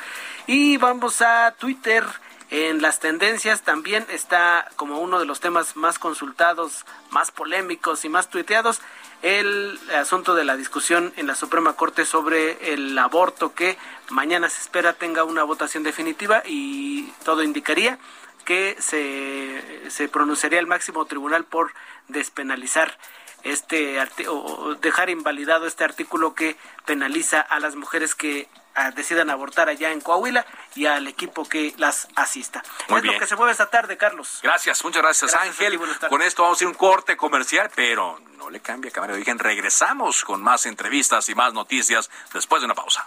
[0.48, 2.06] Y vamos a Twitter.
[2.50, 8.10] En las tendencias también está como uno de los temas más consultados, más polémicos y
[8.10, 8.82] más tuiteados
[9.22, 13.78] el asunto de la discusión en la Suprema Corte sobre el aborto que
[14.10, 18.00] mañana se espera tenga una votación definitiva y todo indicaría
[18.42, 21.74] que se, se pronunciaría el máximo tribunal por
[22.08, 22.98] despenalizar
[23.44, 29.70] este o dejar invalidado este artículo que penaliza a las mujeres que ah, decidan abortar
[29.70, 32.64] allá en Coahuila y al equipo que las asista.
[32.88, 34.40] es lo que se mueve esta tarde, Carlos.
[34.44, 35.80] Gracias, muchas gracias, Ángel.
[36.10, 39.40] Con esto vamos a ir un corte comercial, pero no le cambia cámara de origen.
[39.40, 43.06] Regresamos con más entrevistas y más noticias después de una pausa.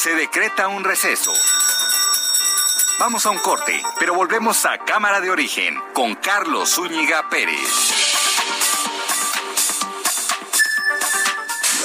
[0.00, 1.30] Se decreta un receso.
[2.98, 7.92] Vamos a un corte, pero volvemos a Cámara de Origen con Carlos Zúñiga Pérez.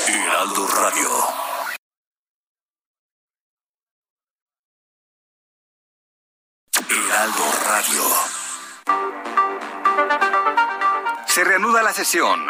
[0.07, 1.09] Heraldo Radio.
[6.89, 8.03] Heraldo Radio.
[11.27, 12.49] Se reanuda la sesión.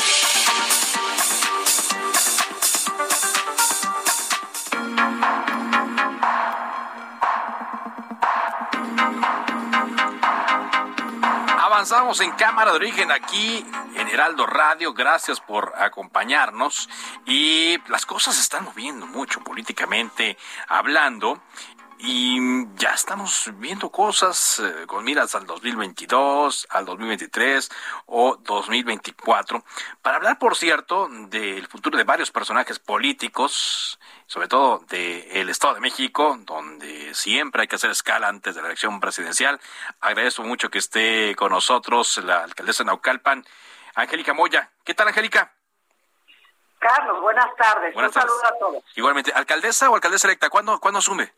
[11.81, 13.65] Avanzamos en Cámara de Origen aquí
[13.95, 14.93] en Heraldo Radio.
[14.93, 16.87] Gracias por acompañarnos.
[17.25, 21.41] Y las cosas se están moviendo mucho políticamente hablando.
[21.97, 27.71] Y ya estamos viendo cosas eh, con miras al 2022, al 2023
[28.05, 29.63] o 2024.
[30.03, 33.99] Para hablar, por cierto, del futuro de varios personajes políticos
[34.31, 38.69] sobre todo del Estado de México, donde siempre hay que hacer escala antes de la
[38.69, 39.59] elección presidencial.
[39.99, 43.43] Agradezco mucho que esté con nosotros la alcaldesa de Naucalpan,
[43.93, 44.69] Angélica Moya.
[44.85, 45.51] ¿Qué tal, Angélica?
[46.79, 47.93] Carlos, buenas tardes.
[47.93, 48.83] Un saludo a todos.
[48.95, 50.49] Igualmente, ¿alcaldesa o alcaldesa electa?
[50.49, 51.33] ¿Cuándo, ¿cuándo asume?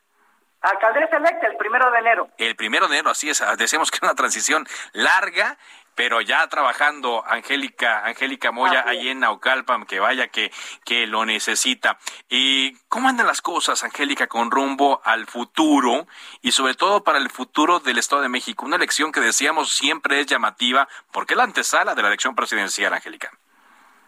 [0.61, 2.29] Alcaldesa electa, el primero de enero.
[2.37, 3.43] El primero de enero, así es.
[3.57, 5.57] Decíamos que es una transición larga
[5.95, 10.51] pero ya trabajando Angélica, Angélica Moya ahí en Naucalpan, que vaya que,
[10.85, 11.97] que lo necesita.
[12.29, 16.07] ¿Y cómo andan las cosas, Angélica, con rumbo al futuro
[16.41, 18.65] y sobre todo para el futuro del Estado de México?
[18.65, 22.93] Una elección que decíamos siempre es llamativa, porque es la antesala de la elección presidencial,
[22.93, 23.31] Angélica.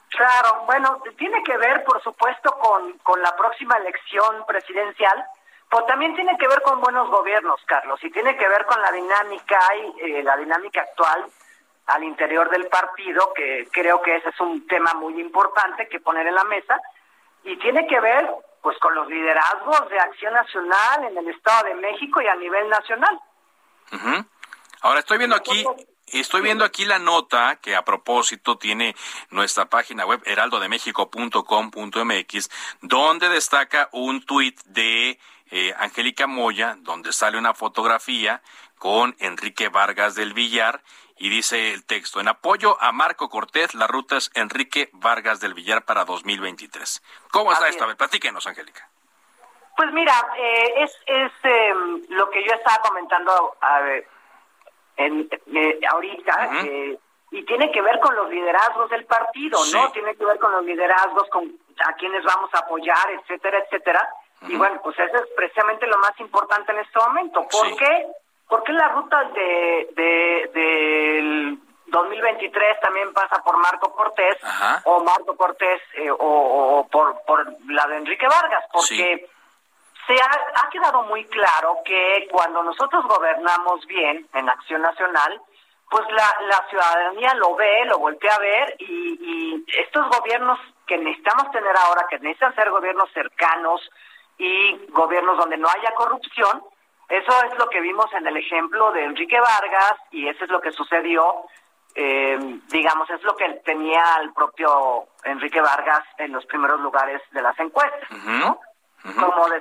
[0.10, 5.26] Claro, bueno, tiene que ver, por supuesto, con, con la próxima elección presidencial,
[5.69, 8.91] pero también tiene que ver con buenos gobiernos, Carlos, y tiene que ver con la
[8.91, 11.26] dinámica y eh, la dinámica actual
[11.88, 16.26] al interior del partido, que creo que ese es un tema muy importante que poner
[16.28, 16.80] en la mesa,
[17.43, 18.28] y tiene que ver
[18.62, 22.67] pues con los liderazgos de acción nacional en el Estado de México y a nivel
[22.67, 23.19] nacional.
[24.82, 25.63] Ahora estoy viendo aquí,
[26.08, 28.95] estoy viendo aquí la nota que a propósito tiene
[29.30, 32.50] nuestra página web heraldodemexico.com.mx,
[32.82, 35.19] donde destaca un tuit de
[35.52, 38.41] eh, Angélica Moya, donde sale una fotografía
[38.80, 40.82] con Enrique Vargas del Villar
[41.17, 45.54] y dice el texto, en apoyo a Marco Cortés, la ruta es Enrique Vargas del
[45.54, 47.01] Villar para 2023.
[47.32, 47.95] ¿Cómo está esta vez?
[47.95, 48.89] Platíquenos, Angélica.
[49.78, 53.58] Pues mira, eh, es, es em, lo que yo estaba comentando
[54.97, 56.97] en, eh, ahorita, eh,
[57.32, 59.91] y tiene que ver con los liderazgos del partido, ¿no?
[59.91, 64.10] Tiene que ver con los liderazgos, con a quienes vamos a apoyar, etcétera, etcétera.
[64.47, 67.45] Y bueno, pues eso es precisamente lo más importante en este momento.
[67.49, 68.08] ¿Por qué?
[68.47, 74.38] ¿Por qué la ruta de, de, del 2023 también pasa por Marco Cortés
[74.86, 78.65] o Marco Cortés eh, o, por, por la de Enrique Vargas?
[78.71, 79.27] Porque
[80.08, 85.41] se ha, ha quedado muy claro que cuando nosotros gobernamos bien en Acción Nacional,
[85.89, 90.97] pues la, la ciudadanía lo ve, lo voltea a ver y, y estos gobiernos que
[90.97, 93.81] necesitamos tener ahora, que necesitan ser gobiernos cercanos
[94.38, 96.63] y gobiernos donde no haya corrupción,
[97.10, 100.60] Eso es lo que vimos en el ejemplo de Enrique Vargas y eso es lo
[100.60, 101.46] que sucedió,
[101.94, 102.38] eh,
[102.70, 107.58] digamos, es lo que tenía el propio Enrique Vargas en los primeros lugares de las
[107.60, 108.60] encuestas, ¿no?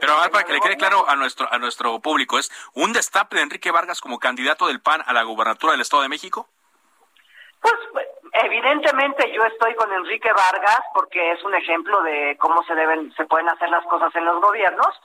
[0.00, 3.42] Pero para que le quede claro a nuestro a nuestro público, ¿es un destape de
[3.42, 6.48] Enrique Vargas como candidato del PAN a la gubernatura del Estado de México?
[7.60, 7.74] Pues
[8.32, 13.26] evidentemente yo estoy con Enrique Vargas porque es un ejemplo de cómo se deben se
[13.26, 14.98] pueden hacer las cosas en los gobiernos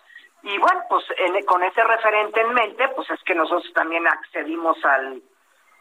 [0.43, 1.04] y bueno, pues
[1.45, 5.21] con ese referente en mente, pues es que nosotros también accedimos al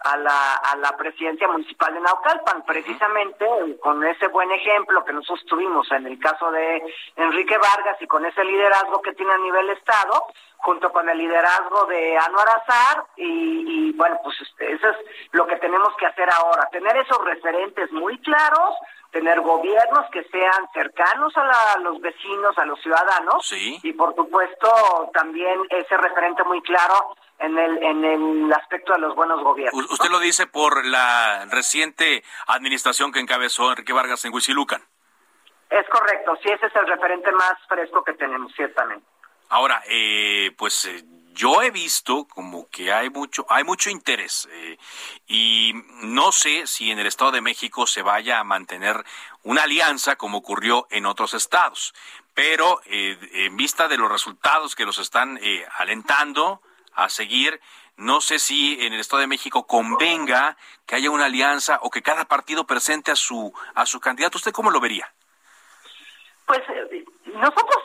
[0.01, 3.45] a la, a la presidencia municipal de Naucalpan, precisamente
[3.81, 6.83] con ese buen ejemplo que nosotros tuvimos en el caso de
[7.17, 10.27] Enrique Vargas y con ese liderazgo que tiene a nivel Estado,
[10.59, 14.97] junto con el liderazgo de Anuar Azar, y, y bueno, pues este, eso es
[15.33, 18.75] lo que tenemos que hacer ahora, tener esos referentes muy claros,
[19.11, 25.59] tener gobiernos que sean cercanos a, los vecinos, a los ciudadanos, y por supuesto también
[25.71, 29.91] ese referente muy claro en el, en el aspecto de los buenos gobiernos.
[29.91, 34.83] Usted lo dice por la reciente administración que encabezó Enrique Vargas en Huizilucan.
[35.71, 39.07] Es correcto, sí, ese es el referente más fresco que tenemos, ciertamente.
[39.51, 41.03] Ahora, eh, pues eh,
[41.39, 44.77] yo he visto como que hay mucho, hay mucho interés eh,
[45.29, 45.73] y
[46.03, 49.05] no sé si en el Estado de México se vaya a mantener
[49.45, 51.95] una alianza como ocurrió en otros estados,
[52.35, 55.41] pero en vista de los resultados que nos están
[55.77, 56.61] alentando,
[56.99, 57.61] a seguir.
[57.97, 62.03] No sé si en el Estado de México convenga que haya una alianza o que
[62.03, 64.39] cada partido presente a su a su candidato.
[64.39, 65.13] ¿Usted cómo lo vería?
[66.47, 66.61] Pues
[67.39, 67.85] nosotros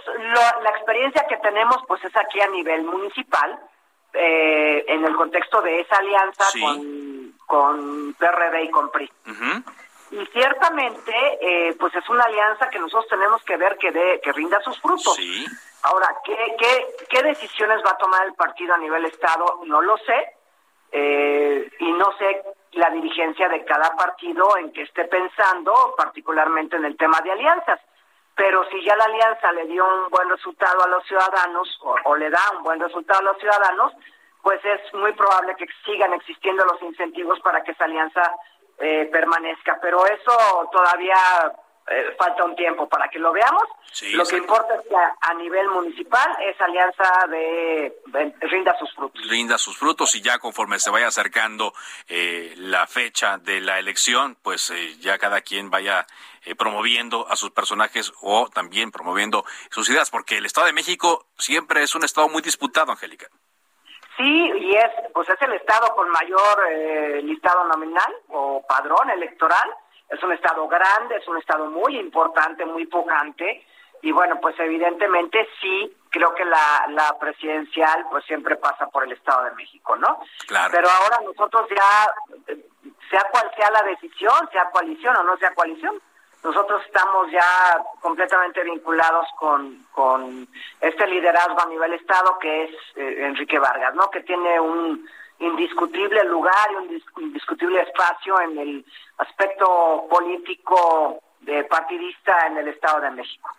[0.63, 3.59] la experiencia que tenemos pues es aquí a nivel municipal
[4.13, 9.11] eh, en el contexto de esa alianza con, con PRD y con PRI.
[10.11, 11.11] Y ciertamente,
[11.41, 14.79] eh, pues es una alianza que nosotros tenemos que ver que, de, que rinda sus
[14.79, 15.15] frutos.
[15.15, 15.47] Sí.
[15.81, 19.61] Ahora, ¿qué, qué, ¿qué decisiones va a tomar el partido a nivel Estado?
[19.65, 20.35] No lo sé.
[20.91, 26.85] Eh, y no sé la dirigencia de cada partido en que esté pensando, particularmente en
[26.85, 27.79] el tema de alianzas.
[28.35, 32.29] Pero si ya la alianza le dio un buen resultado a los ciudadanos o, le
[32.29, 33.93] da un buen resultado a los ciudadanos,
[34.41, 38.33] pues es muy probable que sigan existiendo los incentivos para que esa alianza
[38.79, 39.77] eh, permanezca.
[39.81, 41.15] Pero eso todavía
[41.85, 43.63] eh, falta un tiempo para que lo veamos.
[44.13, 47.93] lo que importa es que a, nivel municipal esa alianza de,
[48.39, 49.21] rinda sus frutos.
[49.29, 51.73] Rinda sus frutos y ya conforme se vaya acercando
[52.07, 56.07] eh, la fecha de la elección, pues eh, ya cada quien vaya
[56.57, 61.83] promoviendo a sus personajes o también promoviendo sus ideas, porque el Estado de México siempre
[61.83, 63.27] es un Estado muy disputado, Angélica.
[64.17, 69.69] Sí, y es, pues es el Estado con mayor listado nominal o padrón electoral
[70.09, 73.65] es un estado grande, es un estado muy importante, muy pujante,
[74.03, 79.13] y bueno, pues evidentemente sí, creo que la, la presidencial pues siempre pasa por el
[79.13, 80.19] Estado de México, ¿no?
[80.45, 80.71] Claro.
[80.73, 82.55] Pero ahora nosotros ya,
[83.09, 86.01] sea cual sea la decisión, sea coalición o no sea coalición,
[86.43, 90.49] nosotros estamos ya completamente vinculados con, con
[90.81, 94.09] este liderazgo a nivel Estado que es eh, Enrique Vargas, ¿no?
[94.09, 95.09] Que tiene un
[95.43, 98.85] indiscutible lugar y un indiscutible espacio en el
[99.17, 103.49] aspecto político de partidista en el Estado de México.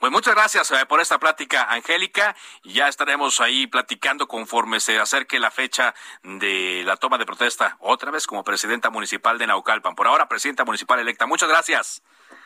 [0.00, 2.36] Pues muchas gracias eh, por esta plática, Angélica.
[2.62, 8.10] Ya estaremos ahí platicando conforme se acerque la fecha de la toma de protesta, otra
[8.10, 9.94] vez como presidenta municipal de Naucalpan.
[9.94, 11.26] Por ahora, presidenta municipal electa.
[11.26, 12.02] Muchas gracias.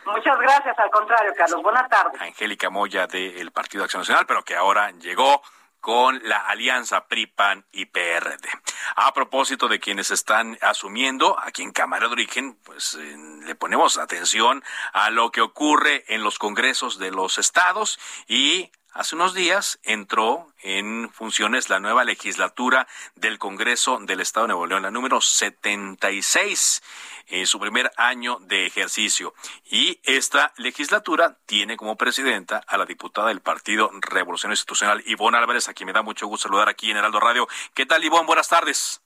[0.07, 1.62] Muchas gracias, al contrario, Carlos.
[1.62, 2.20] Buenas tardes.
[2.20, 5.42] Angélica Moya del Partido Acción Nacional, pero que ahora llegó
[5.80, 8.48] con la alianza PRI-PAN y PRD.
[8.96, 13.98] A propósito de quienes están asumiendo, aquí en Cámara de Origen, pues eh, le ponemos
[13.98, 14.62] atención
[14.92, 20.48] a lo que ocurre en los congresos de los estados y Hace unos días entró
[20.61, 26.82] en funciones la nueva legislatura del Congreso del Estado de Nuevo León, la número 76
[27.28, 29.34] en su primer año de ejercicio.
[29.70, 35.68] Y esta legislatura tiene como presidenta a la diputada del Partido Revolución Institucional, Ivonne Álvarez,
[35.68, 37.46] a quien me da mucho gusto saludar aquí en Heraldo Radio.
[37.74, 38.26] ¿Qué tal, Ivonne?
[38.26, 39.00] Buenas tardes.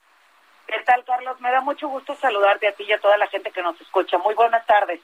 [0.66, 1.38] ¿Qué tal, Carlos?
[1.42, 4.16] Me da mucho gusto saludarte a ti y a toda la gente que nos escucha.
[4.16, 5.02] Muy buenas tardes.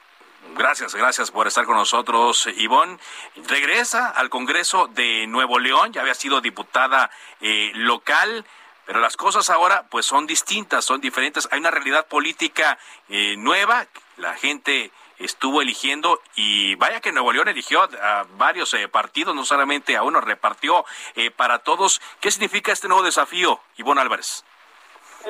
[0.56, 2.98] Gracias, gracias por estar con nosotros, Ivonne.
[3.48, 8.44] Regresa al Congreso de Nuevo León, ya había sido diputada eh, local.
[8.86, 11.46] Pero las cosas ahora pues son distintas, son diferentes.
[11.50, 12.78] Hay una realidad política
[13.10, 18.88] eh, nueva, la gente estuvo eligiendo y vaya que Nuevo León eligió a, varios eh,
[18.88, 20.84] partidos, no solamente a uno, repartió
[21.16, 22.00] eh, para todos.
[22.20, 24.44] ¿Qué significa este nuevo desafío, Ivonne Álvarez?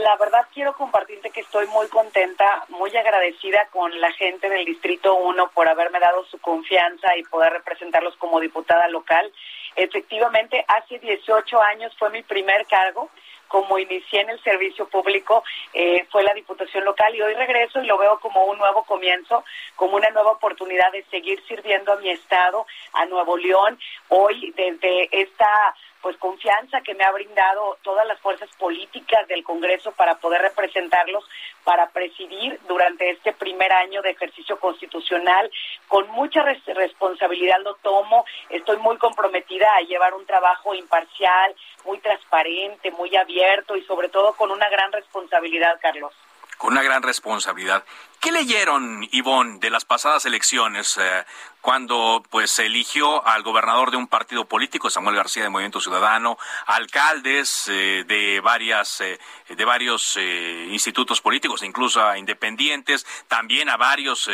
[0.03, 5.17] La verdad quiero compartirte que estoy muy contenta, muy agradecida con la gente del Distrito
[5.17, 9.33] 1 por haberme dado su confianza y poder representarlos como diputada local
[9.79, 13.11] Efectivamente, hace 18 años fue mi primer cargo
[13.47, 15.43] como inicié en el servicio público,
[15.73, 19.43] eh, fue la Diputación Local y hoy regreso y lo veo como un nuevo comienzo,
[19.75, 23.79] como una nueva oportunidad de seguir sirviendo a mi estado, a Nuevo León.
[24.09, 29.93] Hoy, desde esta pues confianza que me ha brindado todas las fuerzas políticas del Congreso
[29.93, 31.25] para poder representarlos,
[31.65, 35.51] para presidir durante este primer año de ejercicio constitucional.
[35.89, 42.91] Con mucha responsabilidad lo tomo, estoy muy comprometida a llevar un trabajo imparcial, muy transparente,
[42.91, 46.13] muy abierto y sobre todo con una gran responsabilidad, Carlos
[46.59, 47.85] con una gran responsabilidad.
[48.21, 51.25] ¿Qué leyeron, Ivonne, de las pasadas elecciones eh,
[51.61, 56.37] cuando pues se eligió al gobernador de un partido político, Samuel García de Movimiento Ciudadano,
[56.67, 64.29] alcaldes eh, de varias eh, de varios institutos políticos, incluso a independientes, también a varios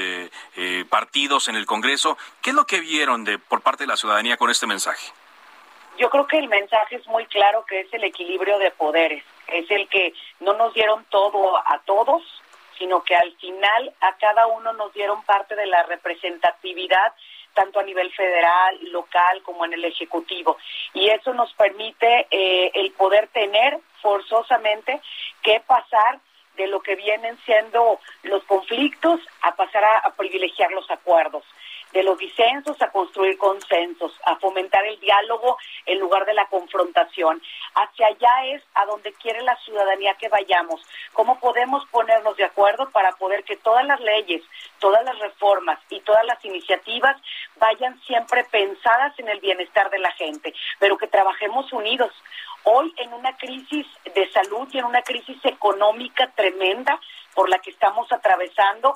[0.89, 2.17] partidos en el Congreso?
[2.41, 5.13] ¿Qué es lo que vieron de por parte de la ciudadanía con este mensaje?
[5.99, 9.71] Yo creo que el mensaje es muy claro que es el equilibrio de poderes es
[9.71, 12.23] el que no nos dieron todo a todos,
[12.79, 17.13] sino que al final a cada uno nos dieron parte de la representatividad
[17.55, 20.57] tanto a nivel federal, local, como en el Ejecutivo.
[20.93, 25.01] Y eso nos permite eh, el poder tener forzosamente
[25.41, 26.19] que pasar
[26.57, 31.45] de lo que vienen siendo los conflictos a pasar a privilegiar los acuerdos
[31.95, 37.41] de los disensos a construir consensos, a fomentar el diálogo en lugar de la confrontación.
[37.75, 40.85] Hacia allá es a donde quiere la ciudadanía que vayamos.
[41.13, 44.43] ¿Cómo podemos ponernos de acuerdo para poder que todas las leyes,
[44.81, 47.17] todas las reformas y todas las iniciativas
[47.61, 52.11] vayan siempre pensadas en el bienestar de la gente, pero que trabajemos unidos?
[52.65, 56.99] Hoy en una crisis de salud y en una crisis económica tremenda,
[57.35, 58.94] por la que estamos atravesando,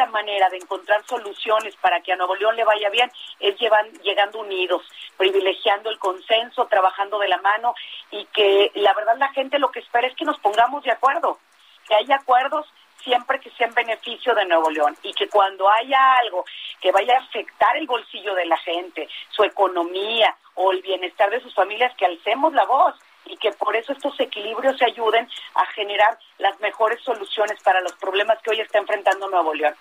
[0.00, 3.56] única manera de encontrar soluciones para que a Nuevo León le vaya bien es
[4.02, 4.82] llegando unidos,
[5.16, 7.74] privilegiando el consenso, trabajando de la mano
[8.10, 11.38] y que la verdad la gente lo que espera es que nos pongamos de acuerdo,
[11.86, 12.66] que haya acuerdos
[13.02, 16.44] siempre que sea en beneficio de Nuevo León y que cuando haya algo
[16.80, 21.40] que vaya a afectar el bolsillo de la gente, su economía o el bienestar de
[21.40, 22.94] sus familias, que alcemos la voz
[23.40, 28.38] que por eso estos equilibrios se ayuden a generar las mejores soluciones para los problemas
[28.42, 29.74] que hoy está enfrentando Nuevo León.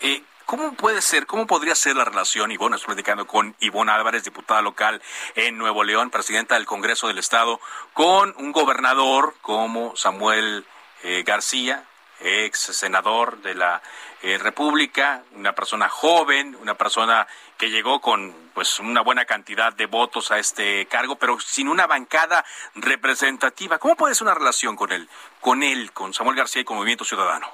[0.00, 4.24] Eh, ¿Cómo puede ser, cómo podría ser la relación, bueno, estoy platicando con Ivonne Álvarez,
[4.24, 5.00] diputada local
[5.34, 7.60] en Nuevo León, presidenta del Congreso del Estado,
[7.94, 10.66] con un gobernador como Samuel
[11.04, 11.84] eh, García,
[12.20, 13.82] ex senador de la
[14.22, 17.26] eh, República, una persona joven, una persona
[17.56, 21.86] que llegó con pues una buena cantidad de votos a este cargo, pero sin una
[21.86, 22.44] bancada
[22.74, 23.78] representativa.
[23.78, 25.08] ¿Cómo puede ser una relación con él,
[25.40, 27.48] con él, con Samuel García y con Movimiento Ciudadano?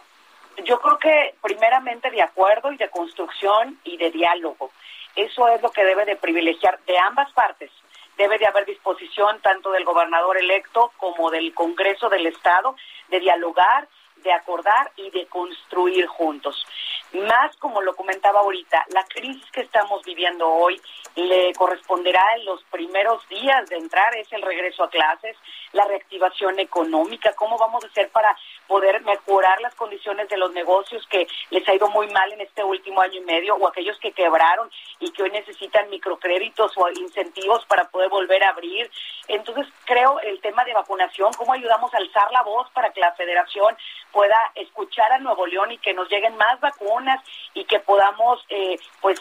[0.64, 4.70] Yo creo que primeramente de acuerdo y de construcción y de diálogo.
[5.14, 7.70] Eso es lo que debe de privilegiar de ambas partes.
[8.16, 12.74] Debe de haber disposición tanto del gobernador electo como del Congreso del Estado
[13.08, 13.88] de dialogar
[14.22, 16.66] de acordar y de construir juntos.
[17.12, 20.80] Más como lo comentaba ahorita, la crisis que estamos viviendo hoy
[21.14, 25.36] le corresponderá en los primeros días de entrar, es el regreso a clases,
[25.72, 28.36] la reactivación económica, cómo vamos a hacer para
[28.66, 32.62] poder mejorar las condiciones de los negocios que les ha ido muy mal en este
[32.62, 37.64] último año y medio o aquellos que quebraron y que hoy necesitan microcréditos o incentivos
[37.66, 38.90] para poder volver a abrir.
[39.28, 43.14] Entonces creo el tema de vacunación, cómo ayudamos a alzar la voz para que la
[43.14, 43.74] federación
[44.12, 47.24] pueda escuchar a Nuevo León y que nos lleguen más vacunas
[47.54, 49.18] y que podamos eh, pues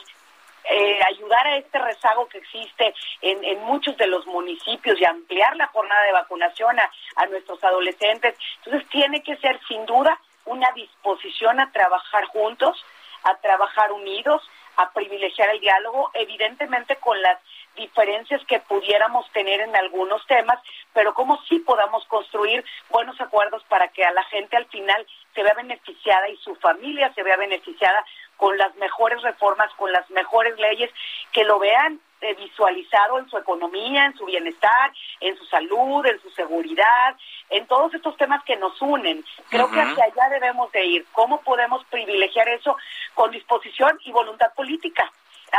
[0.70, 5.56] eh, ayudar a este rezago que existe en, en, muchos de los municipios y ampliar
[5.56, 8.36] la jornada de vacunación a, a nuestros adolescentes.
[8.66, 12.84] Entonces tiene que ser sin duda una disposición a trabajar juntos,
[13.24, 14.44] a trabajar unidos,
[14.76, 17.40] a privilegiar el diálogo, evidentemente con las
[17.78, 20.60] diferencias que pudiéramos tener en algunos temas,
[20.94, 25.44] pero como sí podamos construir buenos acuerdos para que a la gente al final se
[25.44, 28.04] vea beneficiada y su familia se vea beneficiada
[28.36, 30.92] con las mejores reformas, con las mejores leyes,
[31.32, 36.20] que lo vean eh, visualizado en su economía, en su bienestar, en su salud, en
[36.22, 37.16] su seguridad,
[37.50, 39.24] en todos estos temas que nos unen.
[39.50, 41.06] Creo que hacia allá debemos de ir.
[41.12, 42.76] ¿Cómo podemos privilegiar eso
[43.14, 45.12] con disposición y voluntad política?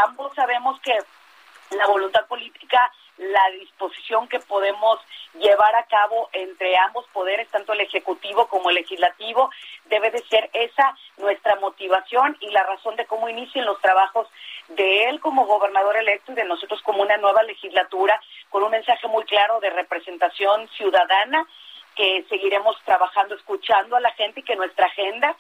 [0.07, 0.99] Ambos sabemos que
[1.71, 5.01] la voluntad política, la disposición que podemos
[5.35, 9.51] llevar a cabo entre ambos poderes, tanto el ejecutivo como el legislativo,
[9.87, 14.29] debe de ser esa nuestra motivación y la razón de cómo inicien los trabajos
[14.69, 19.09] de él como gobernador electo y de nosotros como una nueva legislatura con un mensaje
[19.09, 21.47] muy claro de representación ciudadana
[21.97, 25.37] que seguiremos trabajando, escuchando a la gente y que nuestra agenda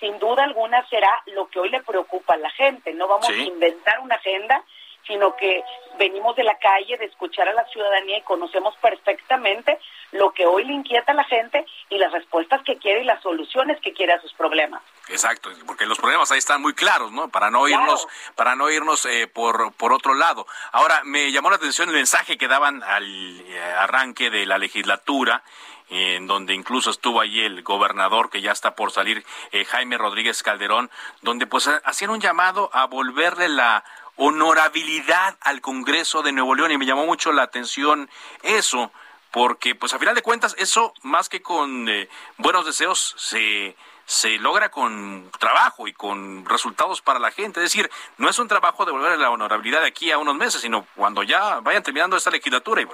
[0.00, 2.92] sin duda alguna será lo que hoy le preocupa a la gente.
[2.94, 4.64] No vamos a inventar una agenda,
[5.06, 5.62] sino que
[5.98, 9.78] venimos de la calle, de escuchar a la ciudadanía y conocemos perfectamente
[10.12, 13.22] lo que hoy le inquieta a la gente y las respuestas que quiere y las
[13.22, 14.82] soluciones que quiere a sus problemas.
[15.08, 17.28] Exacto, porque los problemas ahí están muy claros, ¿no?
[17.28, 20.46] Para no irnos, para no irnos eh, por, por otro lado.
[20.72, 23.04] Ahora, me llamó la atención el mensaje que daban al
[23.40, 25.42] eh, arranque de la legislatura
[25.90, 30.42] en donde incluso estuvo ahí el gobernador que ya está por salir, eh, Jaime Rodríguez
[30.42, 30.88] Calderón,
[31.20, 33.84] donde pues hacían un llamado a volverle la
[34.20, 38.10] honorabilidad al Congreso de Nuevo León y me llamó mucho la atención
[38.42, 38.92] eso,
[39.30, 44.38] porque pues a final de cuentas eso más que con eh, buenos deseos se se
[44.38, 47.60] logra con trabajo y con resultados para la gente.
[47.60, 50.34] Es decir, no es un trabajo de volver a la honorabilidad de aquí a unos
[50.34, 52.82] meses, sino cuando ya vayan terminando esta legislatura.
[52.82, 52.88] Y.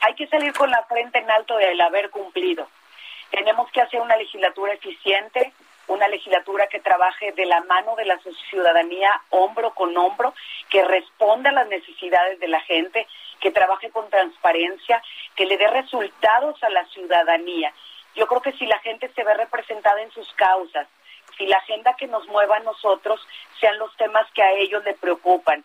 [0.00, 2.68] Hay que salir con la frente en alto del haber cumplido.
[3.30, 5.54] Tenemos que hacer una legislatura eficiente,
[5.88, 8.18] una legislatura que trabaje de la mano de la
[8.50, 10.34] ciudadanía, hombro con hombro,
[10.70, 13.06] que responda a las necesidades de la gente,
[13.40, 15.02] que trabaje con transparencia,
[15.34, 17.72] que le dé resultados a la ciudadanía.
[18.14, 20.86] Yo creo que si la gente se ve representada en sus causas,
[21.36, 23.20] si la agenda que nos mueva a nosotros
[23.58, 25.64] sean los temas que a ellos les preocupan,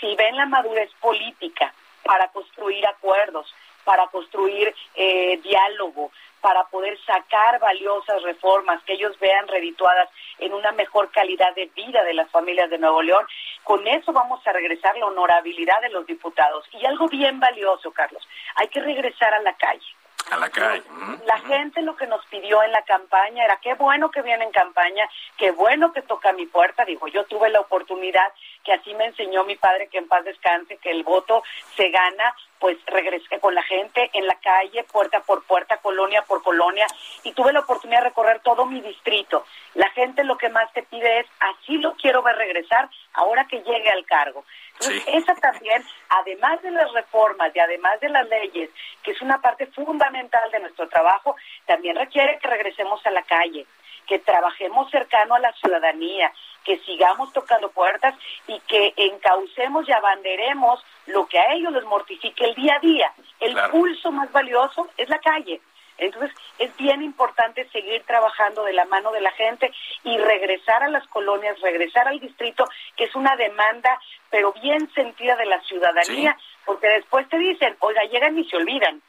[0.00, 1.72] si ven la madurez política
[2.04, 3.52] para construir acuerdos,
[3.84, 6.10] para construir eh, diálogo,
[6.40, 10.08] para poder sacar valiosas reformas que ellos vean redituadas
[10.38, 13.26] en una mejor calidad de vida de las familias de Nuevo León.
[13.64, 16.64] Con eso vamos a regresar la honorabilidad de los diputados.
[16.72, 18.26] Y algo bien valioso, Carlos,
[18.56, 19.86] hay que regresar a la calle.
[20.30, 20.82] A la calle.
[21.24, 24.50] La gente lo que nos pidió en la campaña era qué bueno que viene en
[24.50, 26.84] campaña, qué bueno que toca mi puerta.
[26.84, 28.26] Digo, yo tuve la oportunidad
[28.66, 31.44] que así me enseñó mi padre que en paz descanse, que el voto
[31.76, 36.42] se gana, pues regresé con la gente en la calle, puerta por puerta, colonia por
[36.42, 36.86] colonia,
[37.22, 39.44] y tuve la oportunidad de recorrer todo mi distrito.
[39.74, 43.62] La gente lo que más te pide es, así lo quiero ver regresar ahora que
[43.62, 44.44] llegue al cargo.
[44.80, 48.68] Entonces, esa también, además de las reformas y además de las leyes,
[49.04, 51.36] que es una parte fundamental de nuestro trabajo,
[51.66, 53.64] también requiere que regresemos a la calle,
[54.06, 56.32] que trabajemos cercano a la ciudadanía,
[56.64, 58.14] que sigamos tocando puertas
[58.46, 63.12] y que encaucemos y abanderemos lo que a ellos les mortifique el día a día.
[63.40, 65.60] El pulso más valioso es la calle.
[65.98, 69.72] Entonces, es bien importante seguir trabajando de la mano de la gente
[70.04, 73.98] y regresar a las colonias, regresar al distrito, que es una demanda,
[74.30, 79.00] pero bien sentida de la ciudadanía, porque después te dicen, oiga, llegan y se olvidan.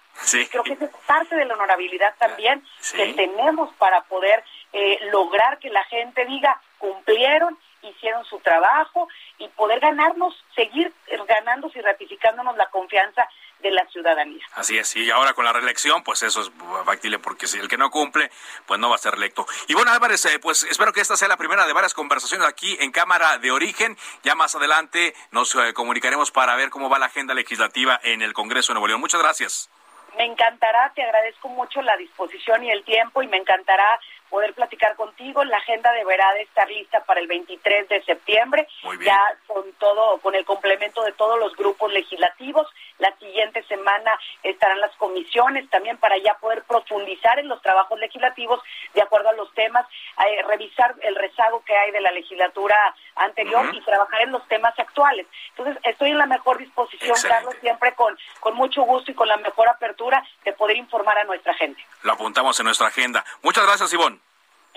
[0.49, 2.63] Creo que es parte de la honorabilidad también
[2.95, 4.43] que tenemos para poder
[4.73, 9.07] eh, lograr que la gente diga, cumplieron, hicieron su trabajo
[9.37, 10.93] y poder ganarnos, seguir
[11.27, 13.27] ganándose y ratificándonos la confianza
[13.59, 14.45] de la ciudadanía.
[14.53, 16.51] Así es, y ahora con la reelección, pues eso es
[16.85, 18.29] factible, porque si el que no cumple,
[18.65, 19.45] pues no va a ser electo.
[19.67, 22.77] Y bueno, Álvarez, eh, pues espero que esta sea la primera de varias conversaciones aquí
[22.79, 23.97] en Cámara de Origen.
[24.23, 28.33] Ya más adelante nos eh, comunicaremos para ver cómo va la agenda legislativa en el
[28.33, 29.01] Congreso de Nuevo León.
[29.01, 29.69] Muchas gracias.
[30.17, 33.99] Me encantará, te agradezco mucho la disposición y el tiempo y me encantará
[34.29, 35.43] poder platicar contigo.
[35.43, 38.67] La agenda deberá de estar lista para el 23 de septiembre,
[39.03, 42.67] ya con todo, con el complemento de todos los grupos legislativos.
[42.99, 48.61] La siguiente semana estarán las comisiones también para ya poder profundizar en los trabajos legislativos
[48.93, 49.85] de acuerdo a los temas,
[50.25, 52.75] eh, revisar el rezago que hay de la legislatura
[53.15, 55.27] anterior y trabajar en los temas actuales.
[55.49, 59.37] Entonces, estoy en la mejor disposición, Carlos, siempre con, con mucho gusto y con la
[59.37, 61.83] mejor apertura de poder informar a nuestra gente.
[62.03, 63.23] Lo apuntamos en nuestra agenda.
[63.41, 64.26] Muchas gracias, Ivonne.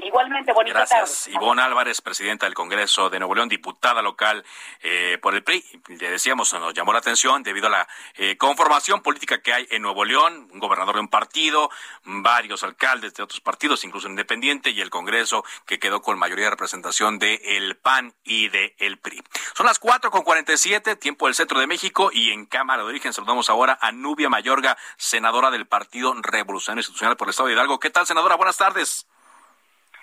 [0.03, 1.29] Igualmente, bonita Gracias.
[1.29, 4.45] Ivonne Álvarez, presidenta del Congreso de Nuevo León, diputada local
[4.83, 5.65] eh, por el PRI.
[5.89, 9.83] Le decíamos, nos llamó la atención debido a la eh, conformación política que hay en
[9.83, 11.71] Nuevo León, un gobernador de un partido,
[12.05, 16.51] varios alcaldes de otros partidos, incluso independiente, y el Congreso que quedó con mayoría de
[16.53, 19.23] representación de PAN y de PRI.
[19.55, 22.83] Son las cuatro con cuarenta y siete, tiempo del centro de México, y en Cámara
[22.83, 27.49] de Origen saludamos ahora a Nubia Mayorga, senadora del Partido Revolucionario Institucional por el Estado
[27.49, 27.79] de Hidalgo.
[27.79, 28.37] ¿Qué tal, senadora?
[28.37, 29.10] Buenas tardes.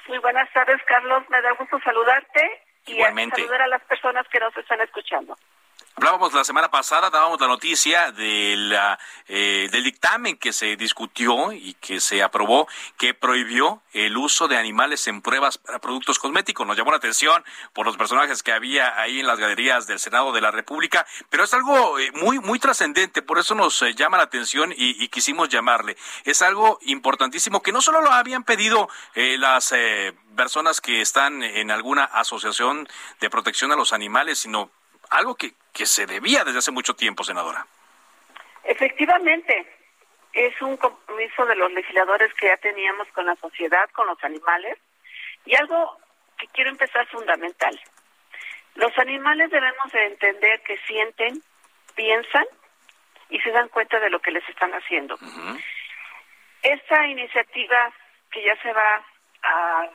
[0.08, 1.24] Muy buenas tardes, Carlos.
[1.30, 5.36] Me da gusto saludarte y saludar a las personas que nos están escuchando.
[6.00, 11.52] Hablábamos la semana pasada, dábamos la noticia de la, eh, del dictamen que se discutió
[11.52, 12.68] y que se aprobó,
[13.00, 16.68] que prohibió el uso de animales en pruebas para productos cosméticos.
[16.68, 17.44] Nos llamó la atención
[17.74, 21.46] por los personajes que había ahí en las galerías del Senado de la República, pero
[21.46, 25.50] es algo eh, muy, muy trascendente, por eso nos eh, llama la atención y, quisimos
[25.50, 25.98] llamarle.
[26.26, 29.74] Es algo importantísimo que no solo lo habían pedido las
[30.36, 32.88] personas que están en alguna asociación
[33.20, 34.70] de protección a los animales, sino
[35.10, 37.68] algo que, que se debía desde hace mucho tiempo, senadora.
[38.64, 39.54] Efectivamente,
[40.34, 44.80] es un compromiso de los legisladores que ya teníamos con la sociedad, con los animales,
[45.46, 45.98] y algo
[46.38, 47.80] que quiero empezar fundamental.
[48.74, 51.44] Los animales debemos de entender que sienten,
[51.96, 52.46] piensan
[53.30, 55.16] y se dan cuenta de lo que les están haciendo.
[56.64, 57.94] Esta iniciativa
[58.32, 59.06] que ya se va
[59.44, 59.90] a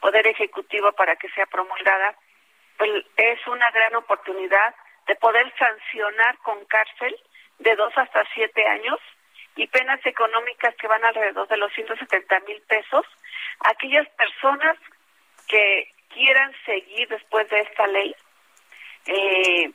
[0.00, 2.14] Poder Ejecutivo para que sea promulgada,
[2.78, 4.74] pues es una gran oportunidad
[5.06, 7.16] de poder sancionar con cárcel
[7.58, 8.98] de dos hasta siete años
[9.56, 13.06] y penas económicas que van alrededor de los 170 mil pesos
[13.60, 14.76] a aquellas personas
[15.48, 18.14] que quieran seguir después de esta ley
[19.06, 19.70] eh,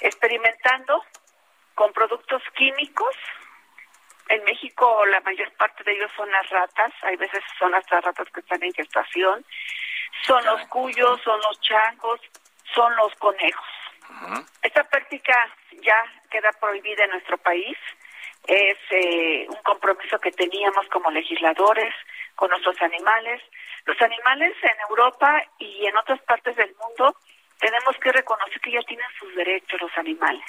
[0.00, 1.04] experimentando
[1.74, 3.14] con productos químicos.
[4.28, 8.28] En México la mayor parte de ellos son las ratas, hay veces son hasta ratas
[8.32, 9.44] que están en gestación,
[10.22, 12.20] son los cuyos, son los changos,
[12.74, 13.75] son los conejos.
[14.62, 15.34] Esta práctica
[15.82, 17.76] ya queda prohibida en nuestro país.
[18.46, 21.94] Es eh, un compromiso que teníamos como legisladores
[22.34, 23.42] con nuestros animales.
[23.84, 27.16] Los animales en Europa y en otras partes del mundo
[27.58, 30.44] tenemos que reconocer que ya tienen sus derechos los animales,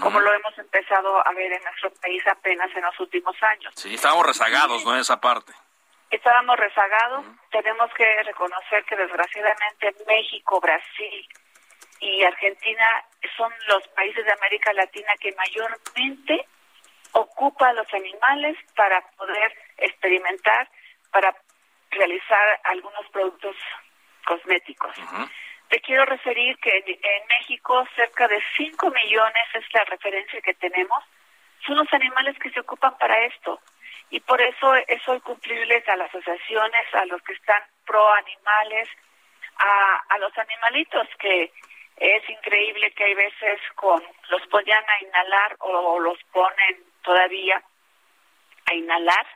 [0.00, 3.72] como lo hemos empezado a ver en nuestro país apenas en los últimos años.
[3.76, 4.94] Sí, estábamos rezagados, ¿no?
[4.94, 5.52] En esa parte.
[6.10, 7.24] Estábamos rezagados.
[7.50, 11.28] Tenemos que reconocer que desgraciadamente México, Brasil,
[12.04, 13.04] y Argentina
[13.36, 16.46] son los países de América Latina que mayormente
[17.12, 20.68] ocupa los animales para poder experimentar,
[21.10, 21.34] para
[21.90, 23.56] realizar algunos productos
[24.26, 24.94] cosméticos.
[25.68, 31.02] Te quiero referir que en, México cerca de 5 millones es la referencia que tenemos,
[31.66, 33.60] son los animales que se ocupan para esto.
[34.10, 38.88] Y por eso es hoy cumplirles a las asociaciones, a los que están pro animales,
[39.56, 41.50] a, a los animalitos que
[41.96, 47.62] es increíble que hay veces con los ponían a inhalar o los ponen todavía
[48.66, 49.26] a inhalar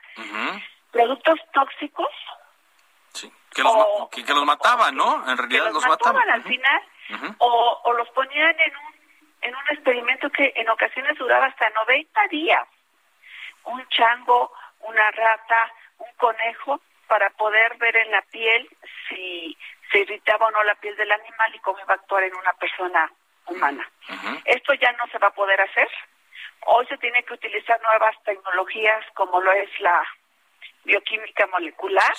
[0.91, 2.11] productos tóxicos.
[3.13, 5.29] Sí, que los, que, los mataban, ¿no?
[5.31, 6.29] En realidad los, mataban.
[6.31, 6.83] al final
[7.39, 8.95] o, o los ponían en un,
[9.43, 12.67] en un experimento que en ocasiones duraba hasta 90 días.
[13.65, 18.69] Un chango, una rata, un conejo, para poder ver en la piel
[19.09, 19.57] si
[19.91, 22.53] se irritaba o no la piel del animal y cómo iba a actuar en una
[22.55, 23.11] persona
[23.47, 23.91] humana.
[24.45, 25.89] Esto ya no se va a poder hacer.
[26.67, 30.05] Hoy se tiene que utilizar nuevas tecnologías como lo es la
[30.85, 32.13] bioquímica molecular,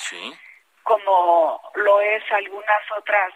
[0.83, 3.33] como lo es algunas otras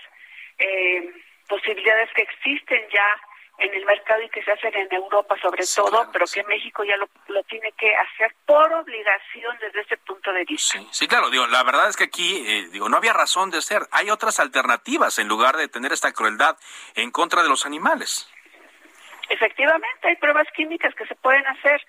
[0.57, 1.13] eh,
[1.47, 3.21] posibilidades que existen ya
[3.57, 6.97] en el mercado y que se hacen en Europa sobre todo, pero que México ya
[6.97, 7.07] lo,
[7.43, 10.79] tiene que hacer por obligación desde ese punto de vista.
[10.91, 13.83] Sí, claro, digo, la verdad es que aquí eh, digo, no había razón de ser.
[13.91, 16.57] Hay otras alternativas en lugar de tener esta crueldad
[16.95, 18.29] en contra de los animales.
[19.29, 21.81] Efectivamente, hay pruebas químicas que se pueden hacer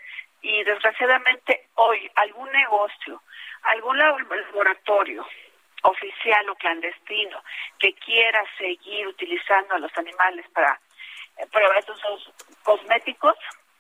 [0.43, 3.23] y desgraciadamente hoy algún negocio,
[3.63, 5.27] algún laboratorio
[5.83, 7.43] oficial o clandestino
[7.79, 10.79] que quiera seguir utilizando a los animales para
[11.53, 12.19] pero estos son
[12.63, 13.37] cosméticos,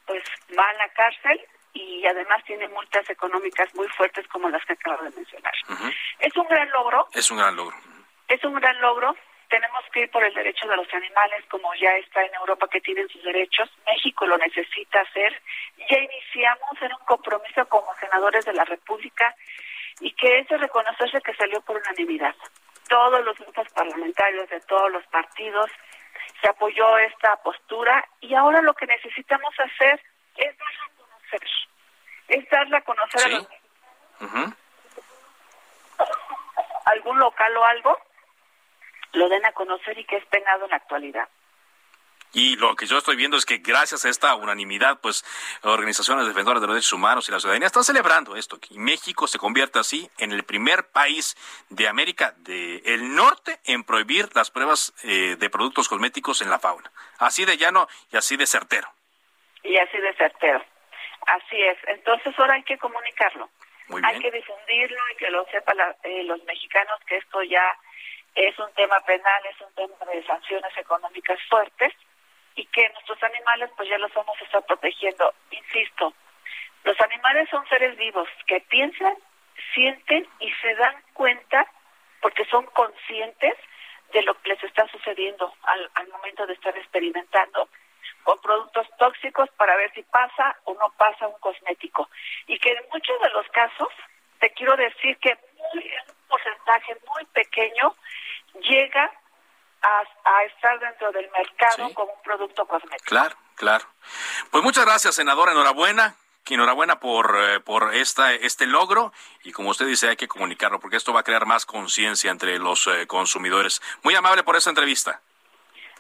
[0.06, 0.22] pues
[0.58, 1.40] va a la cárcel
[1.72, 5.52] y además tiene multas económicas muy fuertes como las que acabo de mencionar.
[6.20, 7.08] Es un gran logro.
[7.12, 7.76] Es un gran logro.
[8.28, 9.14] Es un gran logro.
[9.48, 12.80] Tenemos que ir por el derecho de los animales, como ya está en Europa que
[12.80, 13.70] tienen sus derechos.
[13.86, 15.40] México lo necesita hacer.
[15.90, 19.34] Ya iniciamos en un compromiso como senadores de la República
[20.00, 22.34] y que es de reconocerse que salió por unanimidad.
[22.88, 25.70] Todos los grupos parlamentarios de todos los partidos
[26.44, 29.98] se apoyó esta postura y ahora lo que necesitamos hacer
[30.36, 31.48] es darla a conocer,
[32.28, 33.48] es darla a conocer a los
[36.84, 37.98] algún local o algo,
[39.14, 41.28] lo den a conocer y que es penado en la actualidad.
[42.34, 45.24] Y lo que yo estoy viendo es que gracias a esta unanimidad, pues
[45.62, 48.58] organizaciones defensoras de los derechos humanos y la ciudadanía están celebrando esto.
[48.70, 51.36] Y México se convierte así en el primer país
[51.70, 56.90] de América del Norte en prohibir las pruebas eh, de productos cosméticos en la fauna.
[57.18, 58.88] Así de llano y así de certero.
[59.62, 60.64] Y así de certero.
[61.26, 61.78] Así es.
[61.86, 63.48] Entonces ahora hay que comunicarlo.
[64.02, 67.78] Hay que difundirlo y que lo sepan eh, los mexicanos que esto ya
[68.34, 71.92] es un tema penal, es un tema de sanciones económicas fuertes
[72.54, 75.34] y que nuestros animales pues ya los vamos a estar protegiendo.
[75.50, 76.14] Insisto,
[76.84, 79.14] los animales son seres vivos que piensan,
[79.74, 81.66] sienten y se dan cuenta
[82.20, 83.54] porque son conscientes
[84.12, 87.68] de lo que les está sucediendo al, al momento de estar experimentando
[88.22, 92.08] con productos tóxicos para ver si pasa o no pasa un cosmético.
[92.46, 93.88] Y que en muchos de los casos,
[94.40, 97.94] te quiero decir que muy, un porcentaje muy pequeño
[98.60, 99.12] llega
[99.84, 103.04] a, estar dentro del mercado como un producto cosmético.
[103.04, 103.84] Claro, claro.
[104.50, 105.52] Pues muchas gracias, senadora.
[105.52, 106.16] Enhorabuena.
[106.46, 109.14] Enhorabuena por, eh, por esta, este logro
[109.44, 112.58] y como usted dice hay que comunicarlo porque esto va a crear más conciencia entre
[112.58, 113.80] los eh, consumidores.
[114.02, 115.22] Muy amable por esta entrevista.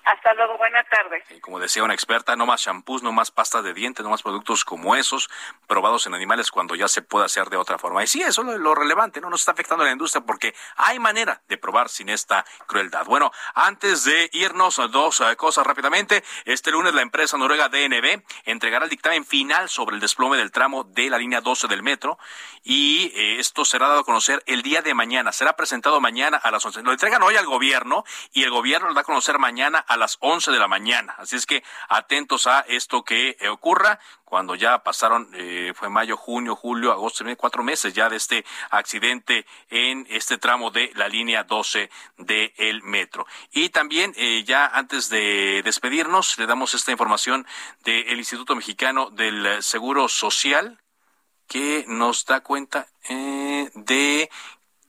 [0.04, 1.24] Hasta luego, buena tarde.
[1.30, 4.22] Y como decía una experta, no más shampoos, no más pasta de dientes, no más
[4.22, 5.30] productos como esos
[5.66, 8.02] probados en animales cuando ya se puede hacer de otra forma.
[8.04, 10.98] Y sí, eso es lo, relevante, no nos está afectando a la industria porque hay
[10.98, 13.06] manera de probar sin esta crueldad.
[13.06, 16.22] Bueno, antes de irnos, dos eh, cosas rápidamente.
[16.44, 20.84] Este lunes la empresa noruega DNB entregará el dictamen final sobre el desplome del tramo
[20.84, 22.18] de la línea 12 del metro
[22.62, 25.32] y eh, esto será dado a conocer el día de mañana.
[25.32, 26.82] Será presentado mañana a las 11.
[26.82, 30.16] Lo entregan hoy al gobierno y el gobierno lo da a conocer mañana a las
[30.20, 31.14] 11 de la mañana.
[31.18, 36.16] Así es que atentos a esto que eh, ocurra cuando ya pasaron, eh, fue mayo,
[36.16, 41.44] junio, julio, agosto, cuatro meses ya de este accidente en este tramo de la línea
[41.44, 43.26] 12 del metro.
[43.52, 47.46] Y también, eh, ya antes de despedirnos, le damos esta información
[47.84, 50.80] del Instituto Mexicano del Seguro Social
[51.46, 54.30] que nos da cuenta de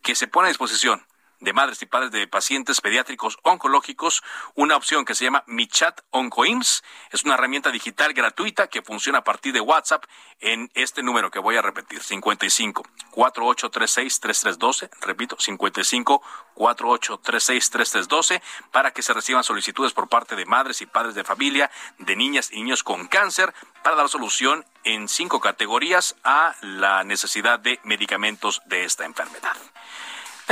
[0.02, 1.06] que se pone a disposición
[1.46, 4.24] de madres y padres de pacientes pediátricos oncológicos
[4.56, 6.84] una opción que se llama Mi Chat OncoIMS.
[7.12, 10.04] Es una herramienta digital gratuita que funciona a partir de WhatsApp
[10.40, 16.22] en este número que voy a repetir, 55 4836 3312, repito, 55
[16.56, 18.42] 4836 3312
[18.72, 21.70] para que se reciban solicitudes por parte de madres y padres de familia,
[22.00, 27.60] de niñas y niños con cáncer para dar solución en cinco categorías a la necesidad
[27.60, 29.56] de medicamentos de esta enfermedad.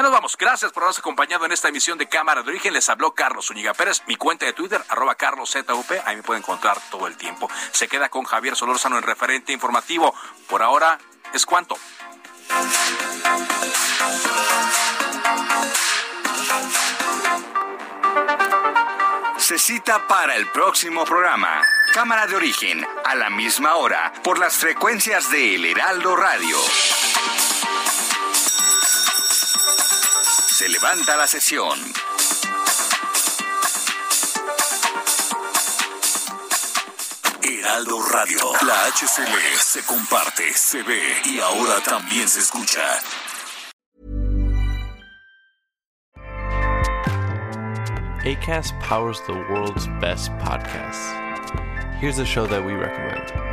[0.04, 0.36] Nos vamos.
[0.38, 2.74] Gracias por habernos acompañado en esta emisión de Cámara de Origen.
[2.74, 4.04] Les habló Carlos Zúñiga Pérez.
[4.06, 5.66] Mi cuenta de Twitter, arroba carloszup.
[6.04, 7.50] Ahí me pueden encontrar todo el tiempo.
[7.72, 10.14] Se queda con Javier Solórzano en referente informativo.
[10.50, 11.00] Por ahora,
[11.32, 11.78] es cuanto.
[19.38, 21.62] Se cita para el próximo programa.
[21.94, 26.58] Cámara de Origen, a la misma hora, por las frecuencias de El Heraldo Radio.
[30.64, 31.78] Se levanta la sesión.
[37.42, 38.38] Heraldo Radio.
[38.66, 42.82] La HCL se comparte, se ve y ahora también se escucha.
[48.24, 51.12] ACAST powers the world's best podcasts.
[52.00, 53.53] Here's a show that we recommend.